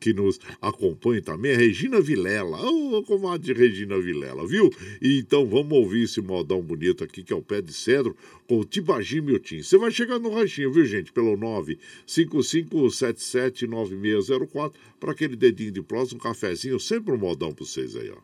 [0.00, 2.58] que nos acompanha também, a Regina Vilela.
[2.58, 4.70] Ô, oh, comadre Regina Vilela, viu?
[5.00, 8.14] Então vamos ouvir esse modão bonito aqui, que é o Pé de Cedro,
[8.46, 9.62] com o Tibagi Miltim.
[9.62, 11.12] Você vai chegar no ranchinho, viu, gente?
[11.12, 11.36] Pelo
[12.06, 18.16] 955779604 para aquele dedinho de prosa, um cafezinho, sempre um modão para vocês aí, ó.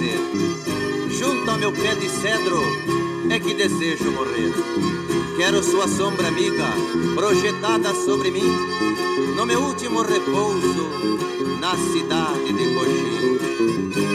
[0.00, 1.10] Fazer.
[1.10, 2.62] Junto ao meu pé de cedro,
[3.30, 4.52] é que desejo morrer.
[5.36, 6.66] Quero sua sombra amiga,
[7.14, 8.56] projetada sobre mim,
[9.36, 10.90] no meu último repouso,
[11.60, 14.09] na cidade de Coxim.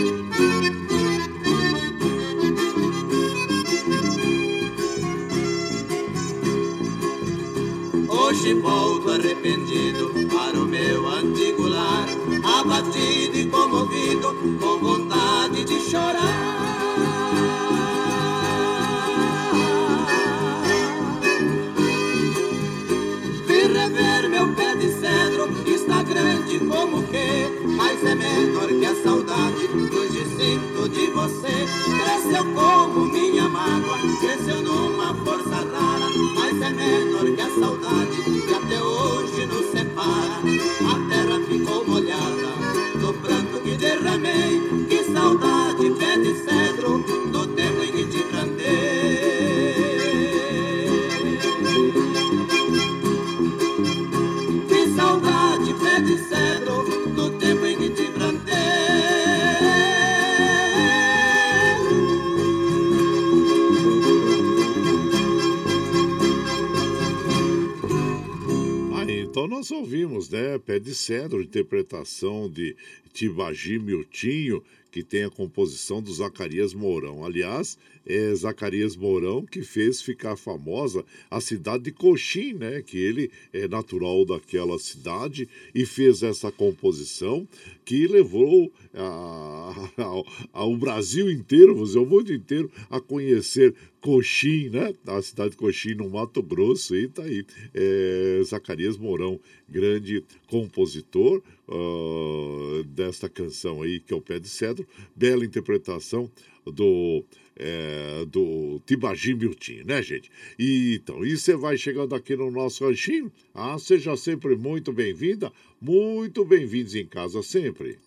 [70.65, 72.75] Pé de Cedro, interpretação de
[73.13, 74.63] Tibagi Miltinho,
[74.95, 77.25] que tem a composição do Zacarias Mourão.
[77.25, 82.81] Aliás, é Zacarias Mourão que fez ficar famosa a cidade de Coxim, né?
[82.81, 87.45] Que ele é natural daquela cidade e fez essa composição
[87.83, 94.93] que levou a- ao, ao Brasil inteiro, o mundo inteiro, a conhecer Coxim, né?
[95.07, 97.43] A cidade de Coxim, no Mato Grosso, e tá aí.
[97.73, 104.87] É, Zacarias Mourão, grande compositor ah, desta canção aí, que é o Pé de Cedro.
[105.15, 106.29] Bela interpretação
[106.65, 107.23] do,
[107.55, 110.31] é, do Tibagi Miltinho, né, gente?
[110.57, 113.31] E, então, e você vai chegando aqui no nosso ranchinho?
[113.53, 115.51] Ah, seja sempre muito bem-vinda,
[115.81, 117.99] muito bem-vindos em casa sempre.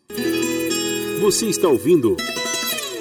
[1.20, 2.16] Você está ouvindo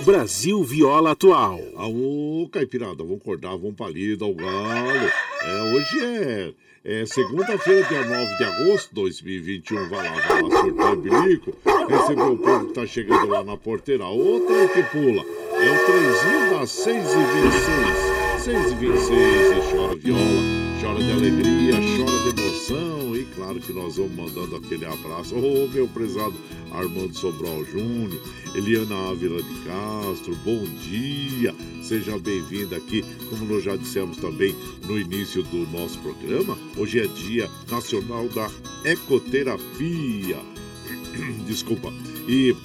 [0.08, 1.60] Brasil Viola Atual.
[1.76, 5.12] Aô, Caipirada, vamos acordar, vamos palida ao galo.
[5.42, 6.54] É, hoje é,
[7.02, 9.90] é segunda-feira, dia 9 de agosto de 2021.
[9.90, 11.54] Vai lá, vai lá, surtar o bilico.
[11.90, 14.06] Recebeu o povo que tá chegando lá na porteira.
[14.06, 15.26] Outra que pula.
[15.52, 18.18] É o trenzinho das 6h26.
[18.46, 23.16] 6h26 e chora viola, chora de alegria, chora de emoção.
[23.16, 25.36] E claro que nós vamos mandando aquele abraço.
[25.36, 26.34] Ô, meu prezado
[26.72, 28.22] Armando Sobral Júnior,
[28.56, 31.54] Eliana Ávila de Castro, bom dia.
[31.84, 34.56] Seja bem-vinda aqui, como nós já dissemos também
[34.88, 36.58] no início do nosso programa.
[36.78, 38.50] Hoje é Dia Nacional da
[38.86, 40.40] Ecoterapia.
[41.46, 41.92] Desculpa.
[42.28, 42.56] E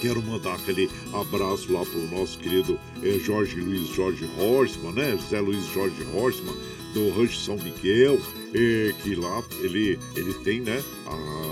[0.00, 5.18] Quero mandar aquele abraço lá pro nosso querido eh, Jorge Luiz Jorge Horstman, né?
[5.20, 6.54] José Luiz Jorge Horstman,
[6.94, 8.18] do Rancho São Miguel,
[9.02, 10.82] que lá ele, ele tem, né?
[11.06, 11.48] A,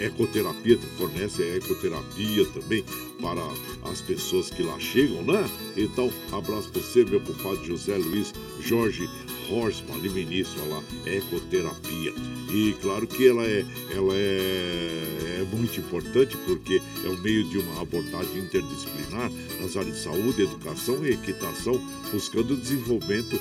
[0.00, 2.84] a ecoterapia, fornece a ecoterapia também
[3.20, 3.42] para
[3.90, 5.48] as pessoas que lá chegam, né?
[5.76, 9.08] Então, abraço para você, meu compadre José Luiz Jorge
[9.50, 12.12] Horstman, ali ministra lá, ecoterapia.
[12.52, 13.64] E claro que ela é,
[13.94, 19.30] ela é, é muito importante porque é o meio de uma abordagem interdisciplinar
[19.60, 21.80] nas áreas de saúde, educação e equitação,
[22.12, 23.40] buscando o desenvolvimento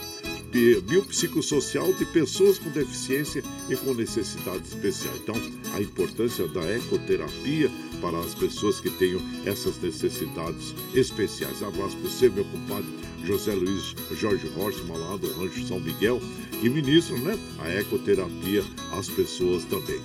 [0.50, 5.18] biopsicossocial de pessoas com deficiência e com necessidades especiais.
[5.22, 5.36] Então,
[5.74, 7.70] a importância da ecoterapia
[8.02, 11.62] para as pessoas que tenham essas necessidades especiais.
[11.62, 12.90] Abraço para você, meu compadre
[13.24, 16.22] José Luiz Jorge Horstman, lá do Rancho São Miguel,
[16.60, 20.00] que ministra né, a ecoterapia às pessoas também.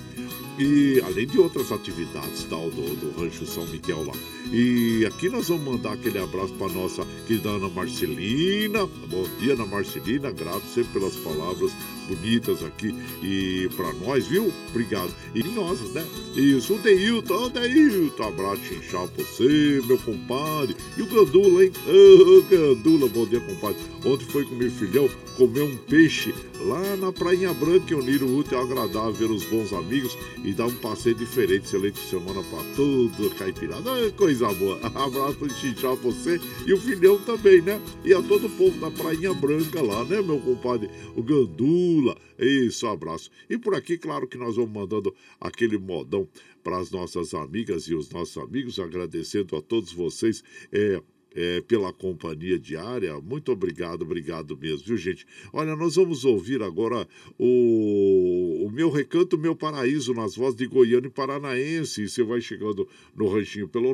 [0.59, 4.13] E além de outras atividades tal do, do Rancho São Miguel lá.
[4.53, 8.87] E aqui nós vamos mandar aquele abraço para nossa querida Ana Marcelina.
[8.87, 10.31] Bom dia, Ana Marcelina.
[10.31, 11.73] Grato sempre pelas palavras
[12.05, 14.53] bonitas aqui e para nós, viu?
[14.69, 15.13] Obrigado.
[15.35, 16.05] E nós, né?
[16.35, 20.77] Isso, o Deilton, o Deilton, abraço inchado pra você, meu compadre.
[20.97, 21.73] E o Gandula, hein?
[21.87, 23.77] Ô, oh, Gandula, bom dia, compadre.
[24.05, 28.39] Ontem foi com meu filhão comer um peixe lá na Prainha Branca e unir o
[28.39, 32.63] útil ao agradável, ver os bons amigos e dar um passeio diferente, excelente semana para
[32.75, 34.79] tudo, caipirada, coisa boa.
[34.95, 37.81] Abraço pro Xinchá, você e o filhão também, né?
[38.05, 40.91] E a todo o povo da Prainha Branca lá, né, meu compadre?
[41.17, 41.94] O Gandula,
[42.39, 43.31] isso, abraço.
[43.49, 46.29] E por aqui, claro que nós vamos mandando aquele modão
[46.63, 50.43] para as nossas amigas e os nossos amigos, agradecendo a todos vocês.
[50.73, 51.03] É,
[51.35, 53.21] é, pela companhia diária.
[53.21, 55.27] Muito obrigado, obrigado mesmo, viu, gente?
[55.53, 61.09] Olha, nós vamos ouvir agora o, o Meu Recanto, Meu Paraíso, nas vozes de Goiano
[61.09, 62.03] e Paranaense.
[62.03, 63.93] E você vai chegando no ranchinho pelo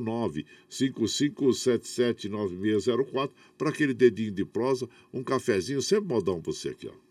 [0.70, 7.09] 955779604 para aquele dedinho de prosa, um cafezinho, sempre modão para você aqui, ó.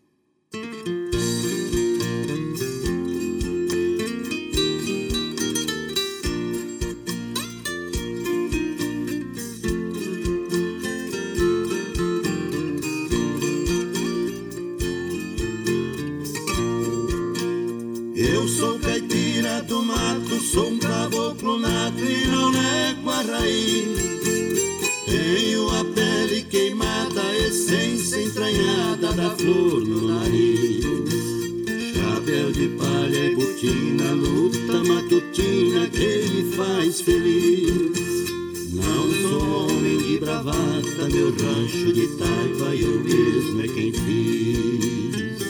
[34.70, 38.30] Luta matutina que me faz feliz.
[38.72, 45.40] Não sou homem de bravata, meu rancho de taipa eu mesmo é quem fiz.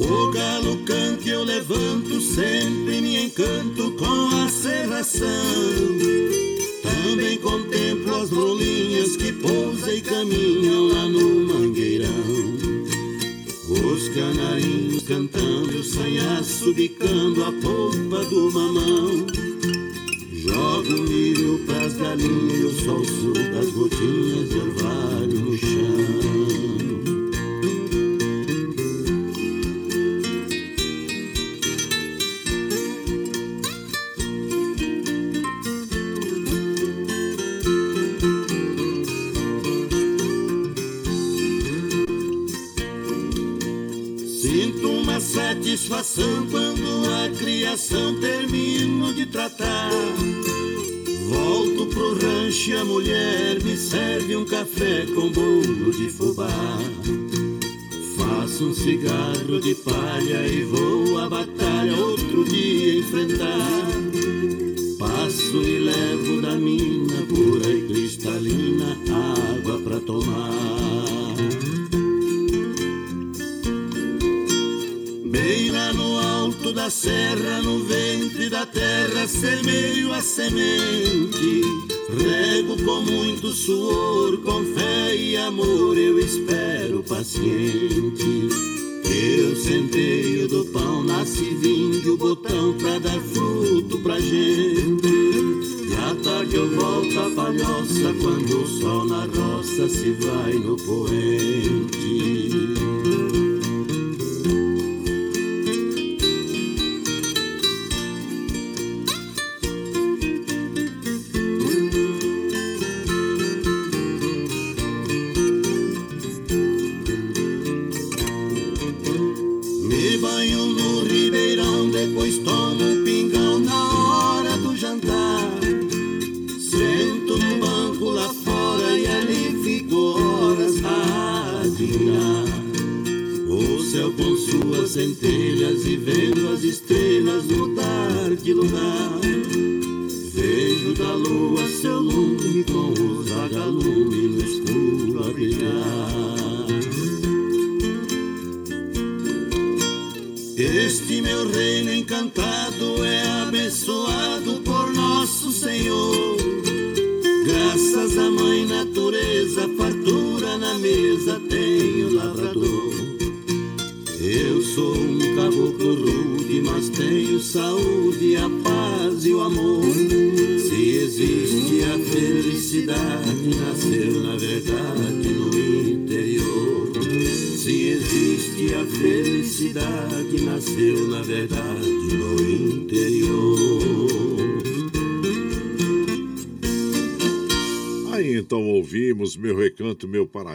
[0.00, 5.43] O galo cante, eu levanto, sempre me encanto com a serração.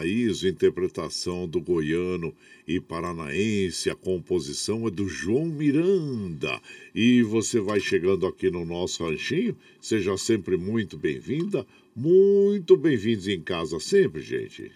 [0.00, 2.34] Paraíso, interpretação do goiano
[2.66, 3.90] e paranaense.
[3.90, 6.58] A composição é do João Miranda.
[6.94, 9.54] E você vai chegando aqui no nosso ranchinho.
[9.78, 14.72] Seja sempre muito bem-vinda, muito bem-vindos em casa sempre, gente.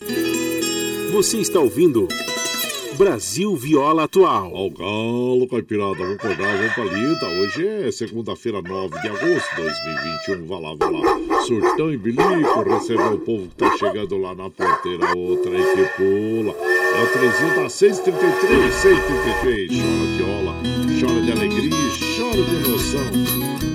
[1.11, 2.07] Você está ouvindo
[2.97, 4.55] Brasil Viola Atual.
[4.55, 7.29] Ao galo, caipirada, vamos acordar, vamos pra.
[7.29, 10.47] Hoje é segunda-feira, 9 de agosto de 2021.
[10.47, 11.41] Vá lá, vá lá.
[11.43, 15.17] Surtão e bilico, recebeu o povo que tá chegando lá na porteira.
[15.17, 16.55] Outra aí que pula.
[16.55, 19.71] É o trezinho da 633, 633.
[19.71, 20.55] Chora viola,
[21.01, 21.71] chora de alegria,
[22.17, 23.74] chora de emoção.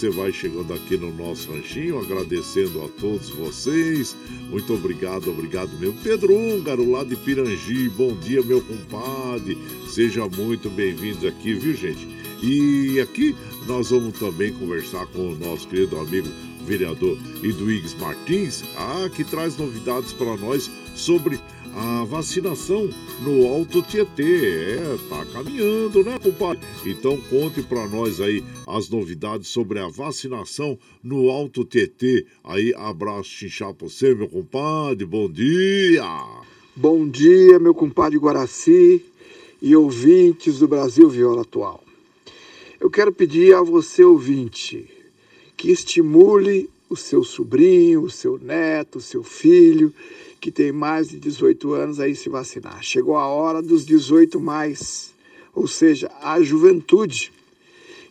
[0.00, 4.16] Você vai chegando aqui no nosso ranchinho, agradecendo a todos vocês.
[4.48, 5.92] Muito obrigado, obrigado meu.
[5.92, 7.86] Pedro Húngaro, lá de Pirangi.
[7.90, 9.58] Bom dia, meu compadre.
[9.90, 12.08] Seja muito bem-vindos aqui, viu, gente?
[12.42, 13.36] E aqui
[13.66, 16.28] nós vamos também conversar com o nosso querido amigo
[16.64, 21.38] vereador Eduígues Martins, ah, que traz novidades para nós sobre
[21.74, 22.88] a vacinação
[23.22, 24.76] no Alto Tietê.
[24.76, 26.60] É, tá caminhando, né, compadre?
[26.84, 32.26] Então conte para nós aí as novidades sobre a vacinação no Alto Tietê.
[32.42, 35.04] Aí, abraço, chinchá pra você, meu compadre.
[35.04, 36.04] Bom dia!
[36.74, 39.04] Bom dia, meu compadre Guaraci
[39.60, 41.82] e ouvintes do Brasil Viola Atual.
[42.80, 44.88] Eu quero pedir a você, ouvinte,
[45.56, 49.94] que estimule o seu sobrinho, o seu neto, o seu filho
[50.40, 52.82] que tem mais de 18 anos aí se vacinar.
[52.82, 55.14] Chegou a hora dos 18 mais,
[55.54, 57.30] ou seja, a juventude.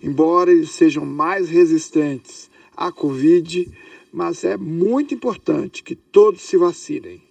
[0.01, 3.69] Embora eles sejam mais resistentes à Covid,
[4.13, 7.21] mas é muito importante que todos se vacinem.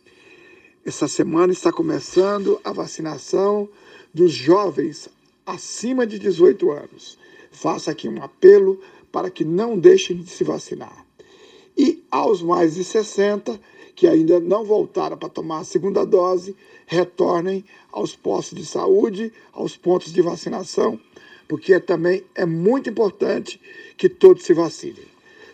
[0.85, 3.69] Essa semana está começando a vacinação
[4.13, 5.09] dos jovens
[5.47, 7.19] acima de 18 anos.
[7.53, 8.81] Faço aqui um apelo
[9.13, 11.08] para que não deixem de se vacinar.
[11.79, 13.61] E aos mais de 60,
[13.95, 16.57] que ainda não voltaram para tomar a segunda dose,
[16.87, 20.99] retornem aos postos de saúde, aos pontos de vacinação,
[21.47, 23.61] porque também é muito importante
[23.97, 25.07] que todos se vacinem.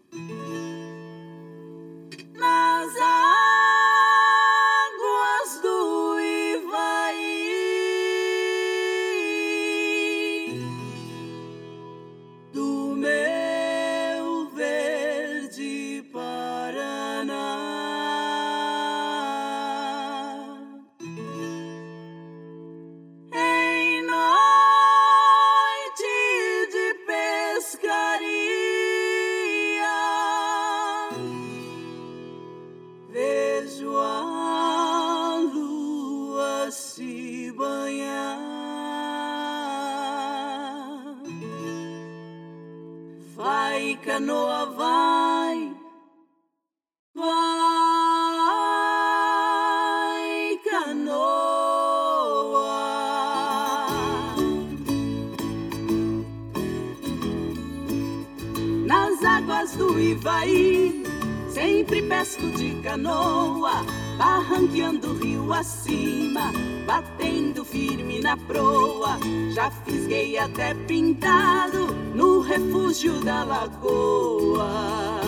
[60.16, 61.04] Ivaí,
[61.50, 63.86] sempre pesco de canoa,
[64.18, 66.54] barranqueando o rio acima,
[66.88, 69.20] batendo firme na proa.
[69.54, 75.20] Já fisguei até pintado no refúgio da lagoa.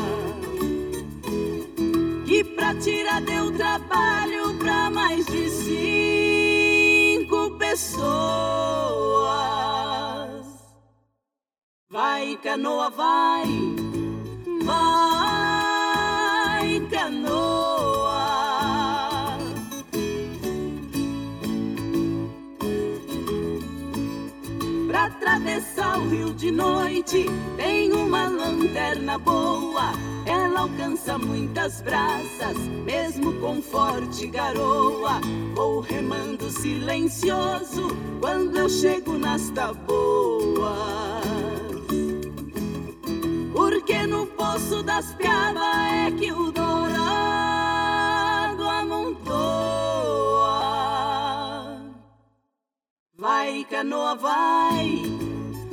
[2.26, 5.50] Que pra tirar deu trabalho pra mais de
[7.20, 8.08] cinco pessoas.
[11.90, 13.46] Vai, canoa, vai,
[16.60, 18.18] ai canoa.
[24.88, 27.26] Pra atravessar o rio de noite,
[27.56, 29.92] tem uma lanterna boa.
[30.26, 35.22] Ela alcança muitas braças, mesmo com forte garoa.
[35.56, 40.07] Vou remando silencioso quando eu chego nas tabuas.
[44.88, 45.64] Das piabas
[46.08, 46.96] é que o dourado
[48.64, 49.28] amontoa.
[53.18, 55.04] Vai, canoa, vai,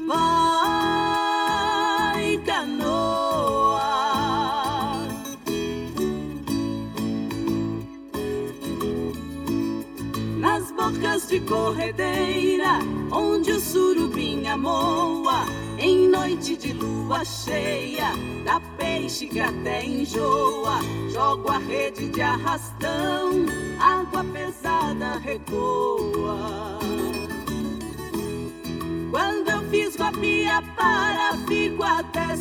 [0.09, 0.67] vai,
[2.45, 3.85] canoa.
[10.39, 12.81] Nas bocas de corredeira,
[13.13, 15.47] onde o surubim amoa,
[15.79, 18.11] em noite de lua cheia,
[18.45, 18.59] dá
[19.05, 20.79] peixe que até enjoa.
[21.13, 23.45] Jogo a rede de arrastão,
[23.79, 26.79] água pesada recoa.
[29.11, 32.35] Quando eu fiz guapia para, fico até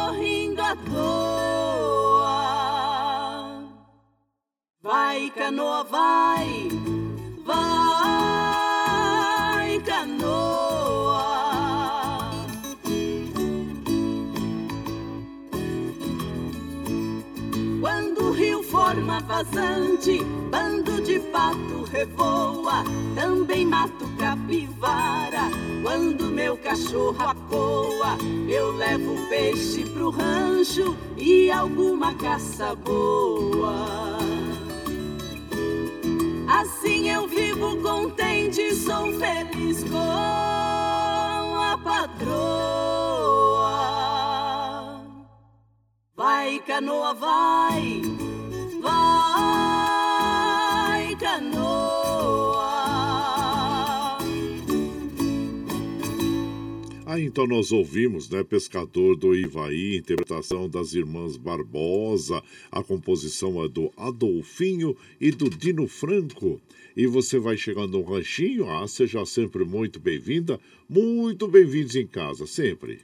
[0.00, 2.30] sorrindo à toa.
[4.80, 6.68] Vai, canoa, vai,
[7.44, 7.70] vai,
[9.84, 10.19] canoa.
[19.22, 25.50] Vazante, bando de pato revoa, também mato capivara.
[25.82, 28.16] Quando meu cachorro acoa,
[28.48, 34.18] eu levo peixe pro rancho e alguma caça boa.
[36.48, 39.98] Assim eu vivo contente, sou feliz com
[41.58, 42.40] a patroa.
[46.14, 48.02] Vai, canoa, vai,
[48.80, 50.36] vai,
[51.16, 51.80] canoa.
[57.06, 62.40] Ah, então nós ouvimos, né, Pescador do Ivaí, interpretação das irmãs Barbosa,
[62.70, 66.60] a composição é do Adolfinho e do Dino Franco.
[66.96, 72.46] E você vai chegando no ranchinho, ah, seja sempre muito bem-vinda, muito bem-vindos em casa,
[72.46, 73.00] sempre.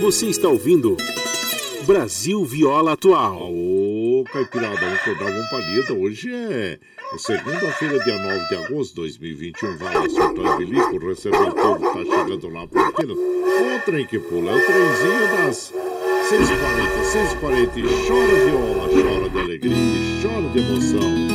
[0.00, 0.96] Você está ouvindo
[1.86, 3.52] Brasil Viola Atual.
[4.14, 5.92] Ô, Caipirada, vamos acordar uma palheta.
[5.92, 6.78] Hoje é
[7.18, 9.76] segunda-feira, dia 9 de agosto de 2021.
[9.76, 13.06] Vai, soltar bilico, receber o povo que tá chegando lá por aqui.
[13.06, 15.72] O trem que pula é o trenzinho das
[16.30, 17.02] 6h40,
[17.40, 17.76] 6h40.
[17.76, 19.74] E chora viola, chora de alegria,
[20.22, 21.33] chora de emoção.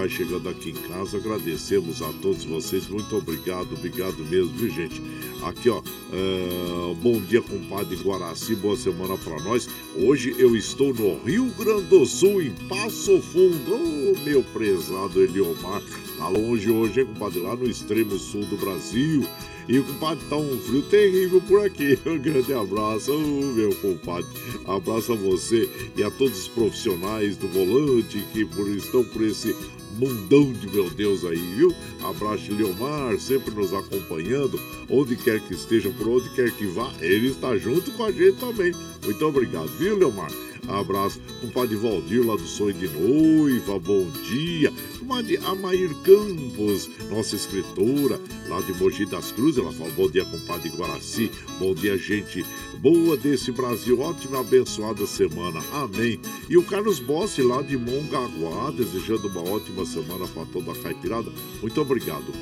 [0.00, 1.18] Vai chegando aqui em casa.
[1.18, 2.88] Agradecemos a todos vocês.
[2.88, 5.02] Muito obrigado, obrigado mesmo, viu, gente?
[5.42, 5.82] Aqui, ó.
[6.12, 8.54] é, bom dia, compadre Guaraci.
[8.54, 9.68] Boa semana para nós.
[9.96, 13.74] Hoje eu estou no Rio Grande do Sul, em Passo Fundo.
[13.74, 15.82] Oh, meu prezado Eliomar.
[16.16, 17.40] Tá longe hoje, hein, compadre?
[17.40, 19.26] Lá no extremo sul do Brasil.
[19.70, 21.96] E, compadre, tá um frio terrível por aqui.
[22.04, 23.16] Um grande abraço,
[23.54, 24.26] meu compadre.
[24.66, 29.54] Abraço a você e a todos os profissionais do volante que por, estão por esse
[29.96, 31.72] mundão de meu Deus aí, viu?
[32.02, 37.28] Abraço, Leomar, sempre nos acompanhando, onde quer que esteja, por onde quer que vá, ele
[37.28, 38.72] está junto com a gente também.
[39.04, 40.32] Muito obrigado, viu, Leomar?
[40.68, 44.72] Abraço, compadre Valdir lá do Sonho de Noiva, bom dia.
[44.98, 50.68] Comadre Amair Campos, nossa escritora lá de Mogi das Cruzes, ela fala bom dia, compadre
[50.70, 52.44] Guaraci, bom dia, gente
[52.80, 56.18] boa desse Brasil, ótima abençoada semana, amém.
[56.48, 61.30] E o Carlos Bossi lá de Mongaguá, desejando uma ótima semana para toda a caipirada.
[61.60, 62.32] Muito obrigado,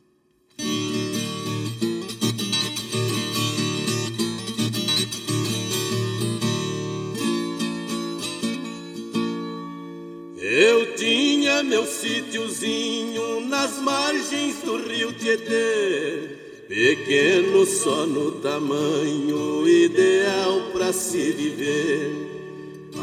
[10.36, 11.27] Eu tinha
[11.64, 16.30] meu sítiozinho nas margens do rio Tietê,
[16.68, 22.28] pequeno só no tamanho, ideal para se viver.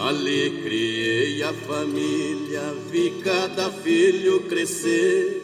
[0.00, 5.40] Ali criei a família, vi cada filho crescer.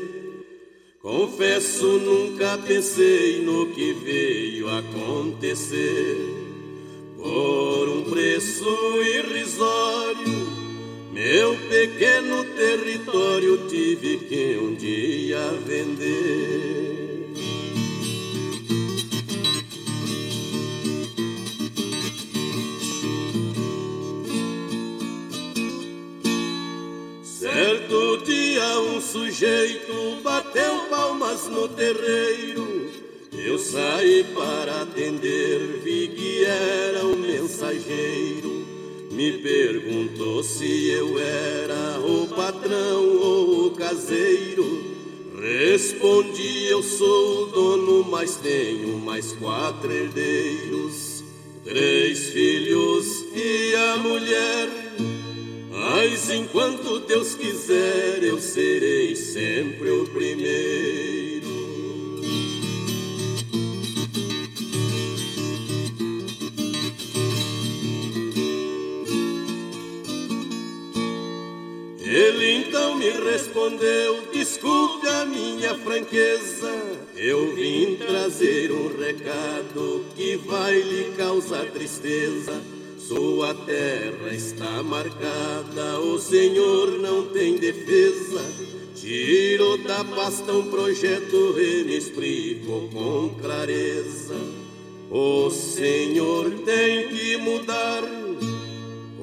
[1.00, 6.18] Confesso, nunca pensei no que veio acontecer.
[7.16, 8.66] Por um preço
[9.02, 10.59] irrisório,
[11.12, 17.30] meu pequeno território tive que um dia vender.
[27.24, 32.88] Certo dia um sujeito bateu palmas no terreiro.
[33.32, 38.69] Eu saí para atender, vi que era um mensageiro.
[39.20, 44.96] Me perguntou se eu era o patrão ou o caseiro.
[45.38, 51.22] Respondi, eu sou o dono, mas tenho mais quatro herdeiros,
[51.62, 54.70] três filhos e a mulher.
[55.70, 61.29] Mas enquanto Deus quiser, eu serei sempre o primeiro.
[73.00, 76.70] Me respondeu: Desculpe a minha franqueza.
[77.16, 82.60] Eu vim trazer um recado que vai lhe causar tristeza.
[82.98, 88.44] Sua terra está marcada, o Senhor não tem defesa.
[88.94, 94.36] Tirou da pasta um projeto e me explicou com clareza.
[95.10, 98.04] O Senhor tem que mudar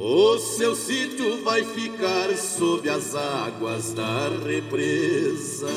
[0.09, 5.67] o seu sítio vai ficar sob as águas da represa.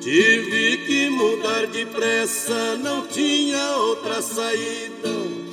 [0.00, 5.10] Tive que mudar depressa, não tinha outra saída.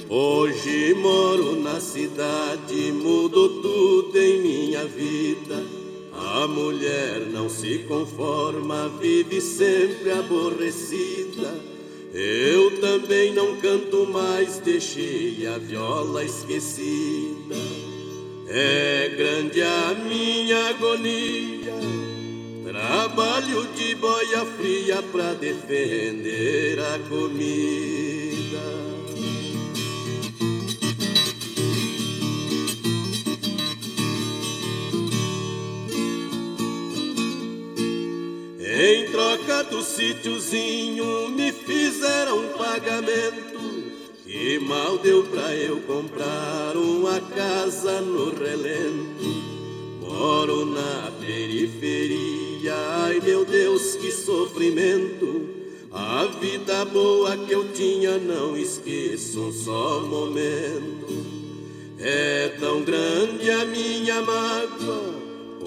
[0.07, 5.86] Hoje moro na cidade, mudo tudo em minha vida.
[6.43, 11.51] A mulher não se conforma, vive sempre aborrecida.
[12.13, 17.55] Eu também não canto mais, deixei a viola esquecida.
[18.47, 21.73] É grande a minha agonia,
[22.63, 28.16] trabalho de boia fria pra defender a comida.
[39.69, 43.59] Do sítiozinho me fizeram um pagamento
[44.23, 49.47] que mal deu pra eu comprar uma casa no relento.
[50.01, 52.75] Moro na periferia,
[53.05, 55.49] ai meu Deus, que sofrimento.
[55.91, 61.25] A vida boa que eu tinha não esqueço um só momento.
[61.99, 65.16] É tão grande a minha mágoa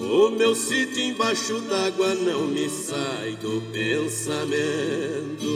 [0.01, 5.51] o meu sítio embaixo d'água não me sai do pensamento.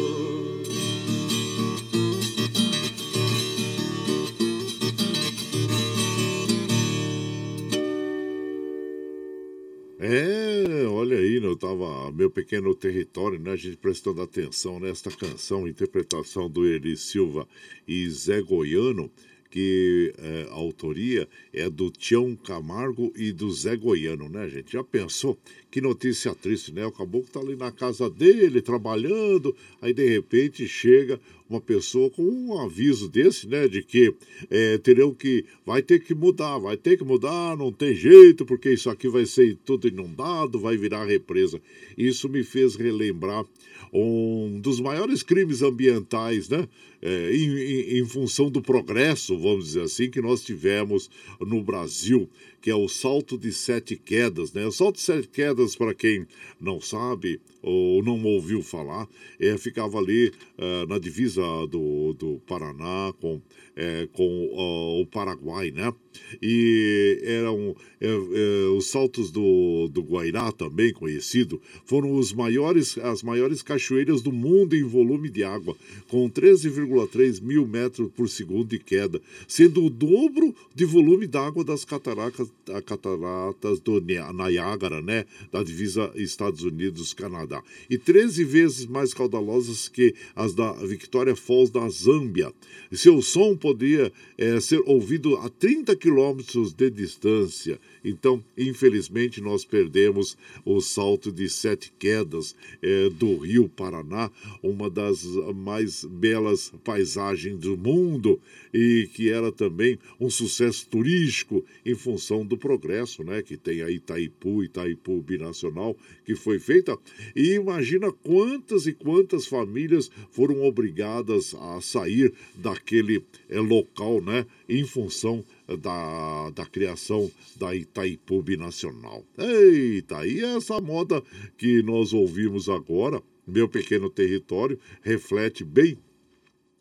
[9.97, 13.53] É, olha aí, eu tava meu pequeno território, né?
[13.53, 17.47] A gente prestando atenção nesta canção, interpretação do Eli Silva
[17.87, 19.09] e Zé Goiano
[19.55, 24.73] que é, a autoria é do Tião Camargo e do Zé Goiano, né, gente?
[24.73, 25.37] Já pensou?
[25.71, 26.85] Que notícia triste, né?
[26.85, 32.23] O caboclo tá ali na casa dele, trabalhando, aí de repente chega uma pessoa com
[32.23, 34.13] um aviso desse, né, de que
[34.49, 38.71] é, terão que, vai ter que mudar, vai ter que mudar, não tem jeito, porque
[38.71, 41.61] isso aqui vai ser tudo inundado, vai virar represa.
[41.97, 43.45] Isso me fez relembrar
[43.93, 46.67] um dos maiores crimes ambientais, né?
[47.01, 51.09] É, em, em, em, função do progresso, vamos dizer assim, que nós tivemos
[51.39, 52.27] no Brasil,
[52.65, 54.65] que é o salto de sete quedas, né?
[54.65, 56.25] O salto de sete quedas, para quem
[56.59, 59.07] não sabe ou não ouviu falar,
[59.39, 63.39] é, ficava ali é, na divisa do, do Paraná com
[63.75, 65.93] é, com uh, o Paraguai, né?
[66.41, 73.23] E eram é, é, os saltos do, do Guairá, também conhecido, foram os maiores, as
[73.23, 75.75] maiores cachoeiras do mundo em volume de água,
[76.07, 81.85] com 13,3 mil metros por segundo de queda, sendo o dobro de volume d'água das
[81.85, 82.51] cataratas,
[82.85, 85.25] cataratas do Niágara, né?
[85.51, 87.61] Da divisa Estados Unidos-Canadá.
[87.89, 92.53] E 13 vezes mais caudalosas que as da Victoria Falls da Zâmbia.
[92.91, 97.79] Seu som podia é, ser ouvido a 30 quilômetros de distância.
[98.05, 104.29] Então, infelizmente, nós perdemos o salto de sete quedas é, do Rio Paraná,
[104.61, 105.23] uma das
[105.55, 108.39] mais belas paisagens do mundo
[108.71, 113.41] e que era também um sucesso turístico em função do progresso, né?
[113.41, 116.95] Que tem a Itaipu, Itaipu Binacional, que foi feita.
[117.35, 124.45] E imagina quantas e quantas famílias foram obrigadas a sair daquele é, local, né?
[124.69, 127.94] Em função da, da criação da Itaipu
[128.43, 129.25] Binacional.
[129.37, 131.23] Eita, e essa moda
[131.57, 135.97] que nós ouvimos agora, meu pequeno território, reflete bem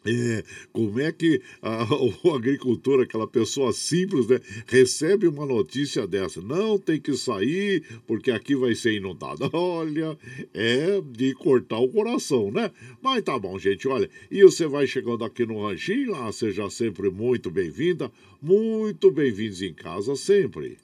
[0.07, 1.87] É, como é que a,
[2.23, 6.43] o agricultor, aquela pessoa simples, né, recebe uma notícia dessa?
[6.43, 9.49] Não tem que sair porque aqui vai ser inundado.
[9.55, 10.19] Olha,
[10.53, 12.71] é de cortar o coração, né?
[13.01, 14.11] Mas tá bom, gente, olha.
[14.31, 18.13] E você vai chegando aqui no Ranchinho, ah, seja sempre muito bem-vinda,
[18.43, 20.84] muito bem-vindos em casa sempre.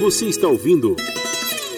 [0.00, 0.94] Você está ouvindo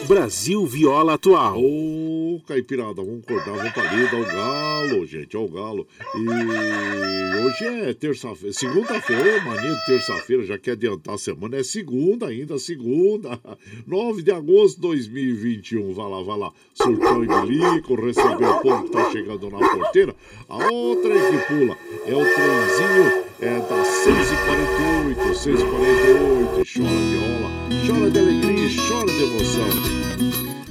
[0.07, 1.59] Brasil Viola Atual.
[1.59, 5.87] Ô, Caipirada, vamos acordar, vamos pra lida, o galo, gente, ó o galo.
[6.15, 12.27] E hoje é terça-feira, segunda-feira, mania de terça-feira, já quer adiantar a semana, é segunda
[12.27, 13.41] ainda, segunda,
[13.87, 15.95] 9 de agosto de 2021.
[15.95, 20.15] Vai lá, vai lá, surtão e bilico, receber o povo que tá chegando na porteira.
[20.49, 27.51] A outra aí que pula é o trenzinho é das 6h48, 6h48, chora de rola,
[27.87, 29.69] chora de alegria, chora de emoção.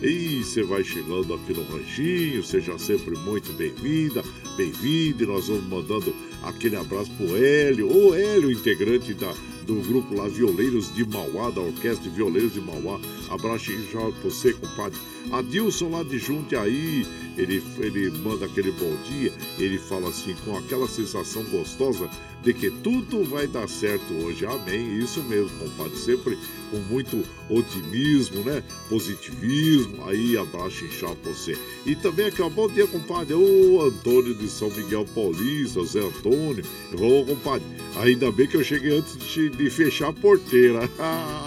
[0.03, 4.23] E você vai chegando aqui no Ranchinho, seja sempre muito bem-vinda,
[4.55, 5.23] bem-vindo.
[5.23, 9.33] E nós vamos mandando aquele abraço pro Hélio, o Hélio, integrante da,
[9.69, 12.99] do grupo lá Violeiros de Mauá, da Orquestra de Violeiros de Mauá.
[13.29, 14.97] Abraço já pra você, compadre.
[15.31, 17.05] Adilson lá de Jundiaí,
[17.37, 22.09] ele, ele manda aquele bom dia, ele fala assim, com aquela sensação gostosa
[22.43, 24.45] de que tudo vai dar certo hoje.
[24.45, 24.97] Amém.
[24.97, 25.97] Isso mesmo, compadre.
[25.97, 26.37] Sempre
[26.71, 28.63] com muito otimismo, né?
[28.87, 30.07] Positivismo.
[30.07, 31.57] Aí abraço inchado você.
[31.85, 33.33] E também aqui, ó, bom dia, compadre.
[33.33, 36.63] O Antônio de São Miguel Paulista, Zé Antônio.
[36.93, 37.65] Ô, compadre,
[37.97, 40.89] ainda bem que eu cheguei antes de, de fechar a porteira.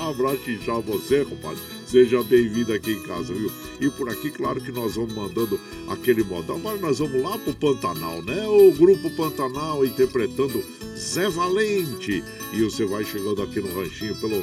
[0.08, 1.58] abraço inchado pra você, compadre.
[1.86, 3.50] Seja bem-vindo aqui em casa, viu?
[3.80, 5.58] E por aqui, claro que nós vamos mandando
[5.88, 6.56] aquele modal.
[6.56, 8.46] Agora nós vamos lá pro Pantanal, né?
[8.46, 10.62] O grupo Pantanal interpretando
[10.96, 12.22] Zé Valente.
[12.52, 14.42] E você vai chegando aqui no ranchinho pelo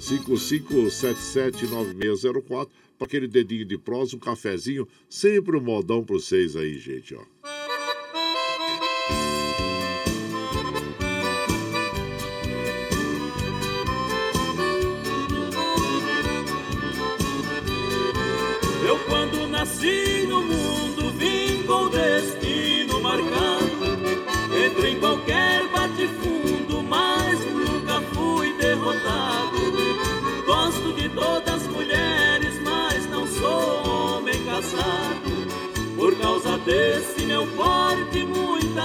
[0.00, 2.68] 955779604
[2.98, 7.22] para aquele dedinho de prosa, um cafezinho, sempre um modão para vocês aí, gente, ó.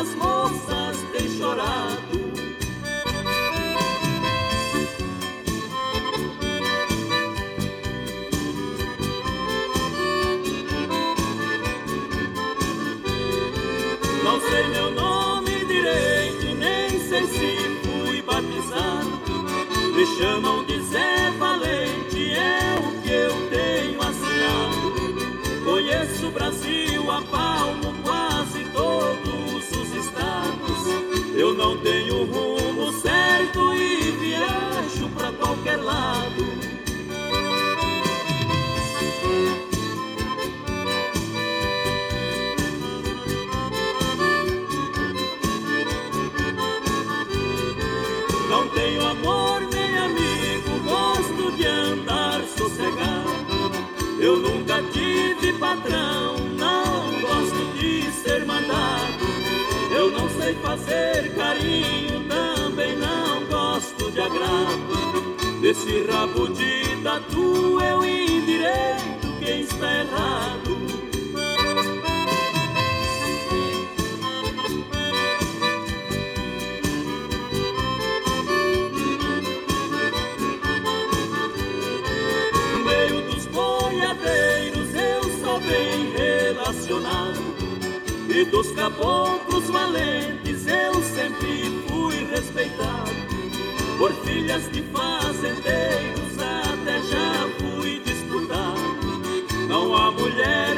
[0.06, 2.26] Muitas moças têm chorado.
[14.23, 19.15] Não sei meu nome direito, nem sei se fui batizado.
[19.95, 20.65] Me chamam
[56.58, 59.26] não gosto de ser mandado.
[59.92, 65.36] Eu não sei fazer carinho, também não gosto de agrado.
[65.62, 68.95] Desse rabo de tatu eu endireito
[88.36, 93.16] E dos caboclos valentes eu sempre fui respeitado.
[93.98, 99.70] Por filhas de fazendeiros até já fui disputado.
[99.70, 100.75] Não há mulher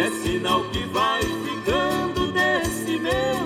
[0.00, 3.37] é sinal que vai ficando desse meu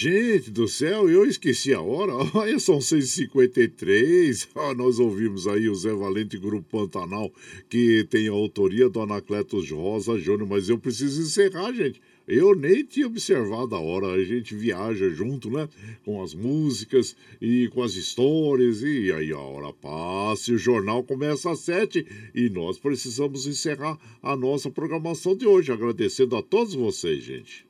[0.00, 2.12] Gente do céu, eu esqueci a hora.
[2.32, 4.46] Olha, são 6h53.
[4.54, 7.32] Ah, nós ouvimos aí o Zé Valente Grupo Pantanal,
[7.68, 12.00] que tem a autoria do Anacletos Rosa Júnior, mas eu preciso encerrar, gente.
[12.28, 15.68] Eu nem tinha observado a hora, a gente viaja junto, né?
[16.04, 21.02] Com as músicas e com as histórias, e aí a hora passa, e o jornal
[21.02, 26.74] começa às sete, e nós precisamos encerrar a nossa programação de hoje, agradecendo a todos
[26.74, 27.67] vocês, gente.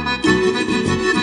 [0.00, 1.19] Tchau,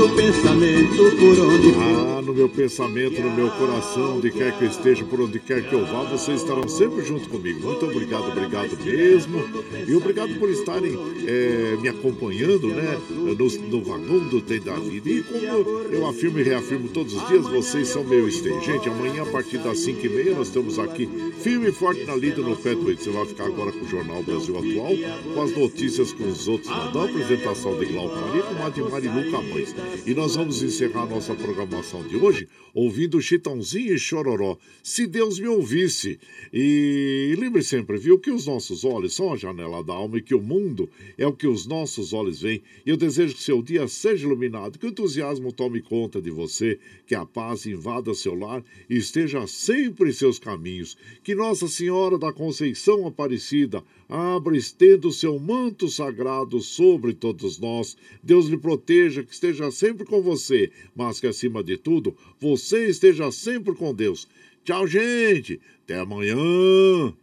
[0.00, 2.16] no pensamento por onde for.
[2.16, 5.68] Ah, no meu pensamento, no meu coração, onde quer que eu esteja, por onde quer
[5.68, 7.60] que eu vá, vocês estarão sempre junto comigo.
[7.60, 9.44] Muito obrigado, obrigado mesmo.
[9.86, 12.98] E obrigado por estarem é, me acompanhando, né?
[13.10, 15.10] No, no vagão do Tem da Vida.
[15.10, 15.44] E como
[15.90, 18.58] eu afirmo e reafirmo todos os dias, vocês são meu esteio.
[18.62, 21.08] Gente, amanhã, a partir das 5h30, nós estamos aqui,
[21.42, 24.56] firme e forte na lida no Pé Você vai ficar agora com o Jornal Brasil
[24.56, 24.92] Atual,
[25.34, 29.08] com as notícias com os outros, não, a apresentação de Glauco Maria com Admar e
[29.08, 29.74] Luca Mães.
[30.06, 34.56] E nós vamos encerrar nossa programação de hoje ouvindo Chitãozinho e Chororó.
[34.82, 36.18] Se Deus me ouvisse.
[36.52, 40.34] E lembre sempre, viu, que os nossos olhos são a janela da alma e que
[40.34, 40.88] o mundo
[41.18, 42.62] é o que os nossos olhos veem.
[42.86, 46.78] E eu desejo que seu dia seja iluminado, que o entusiasmo tome conta de você,
[47.06, 50.96] que a paz invada seu lar e esteja sempre em seus caminhos.
[51.22, 57.96] Que Nossa Senhora da Conceição Aparecida abra estenda o seu manto sagrado sobre todos nós.
[58.22, 63.30] Deus lhe proteja, que esteja sempre com você, mas que acima de tudo, você esteja
[63.30, 64.26] sempre com Deus.
[64.64, 65.60] Tchau, gente.
[65.84, 67.14] Até amanhã.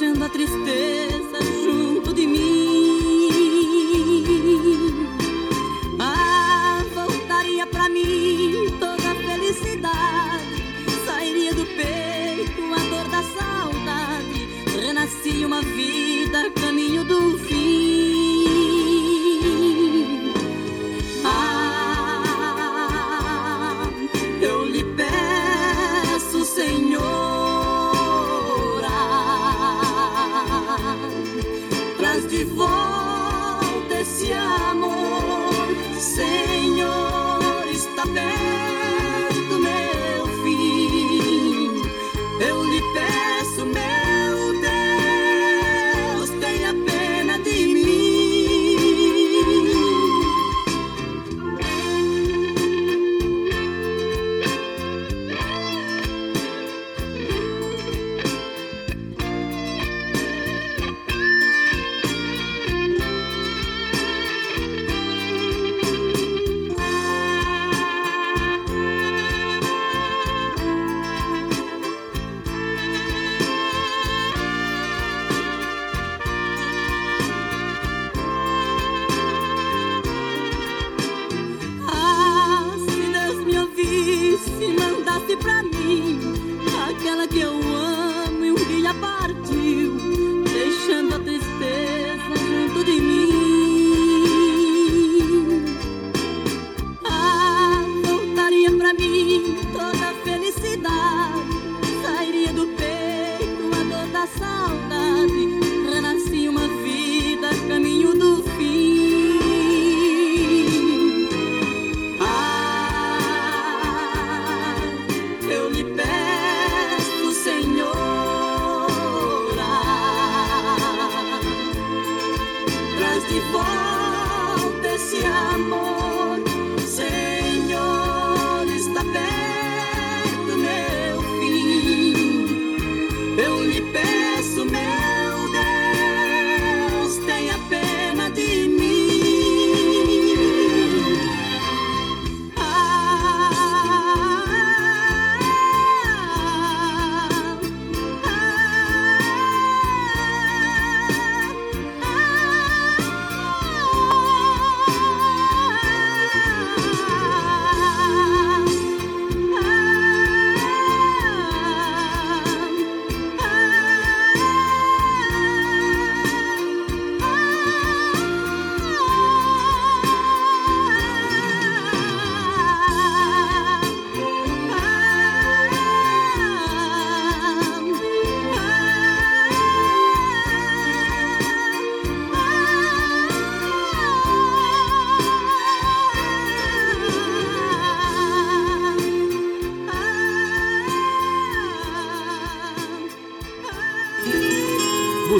[0.00, 1.19] Deixando a tristeza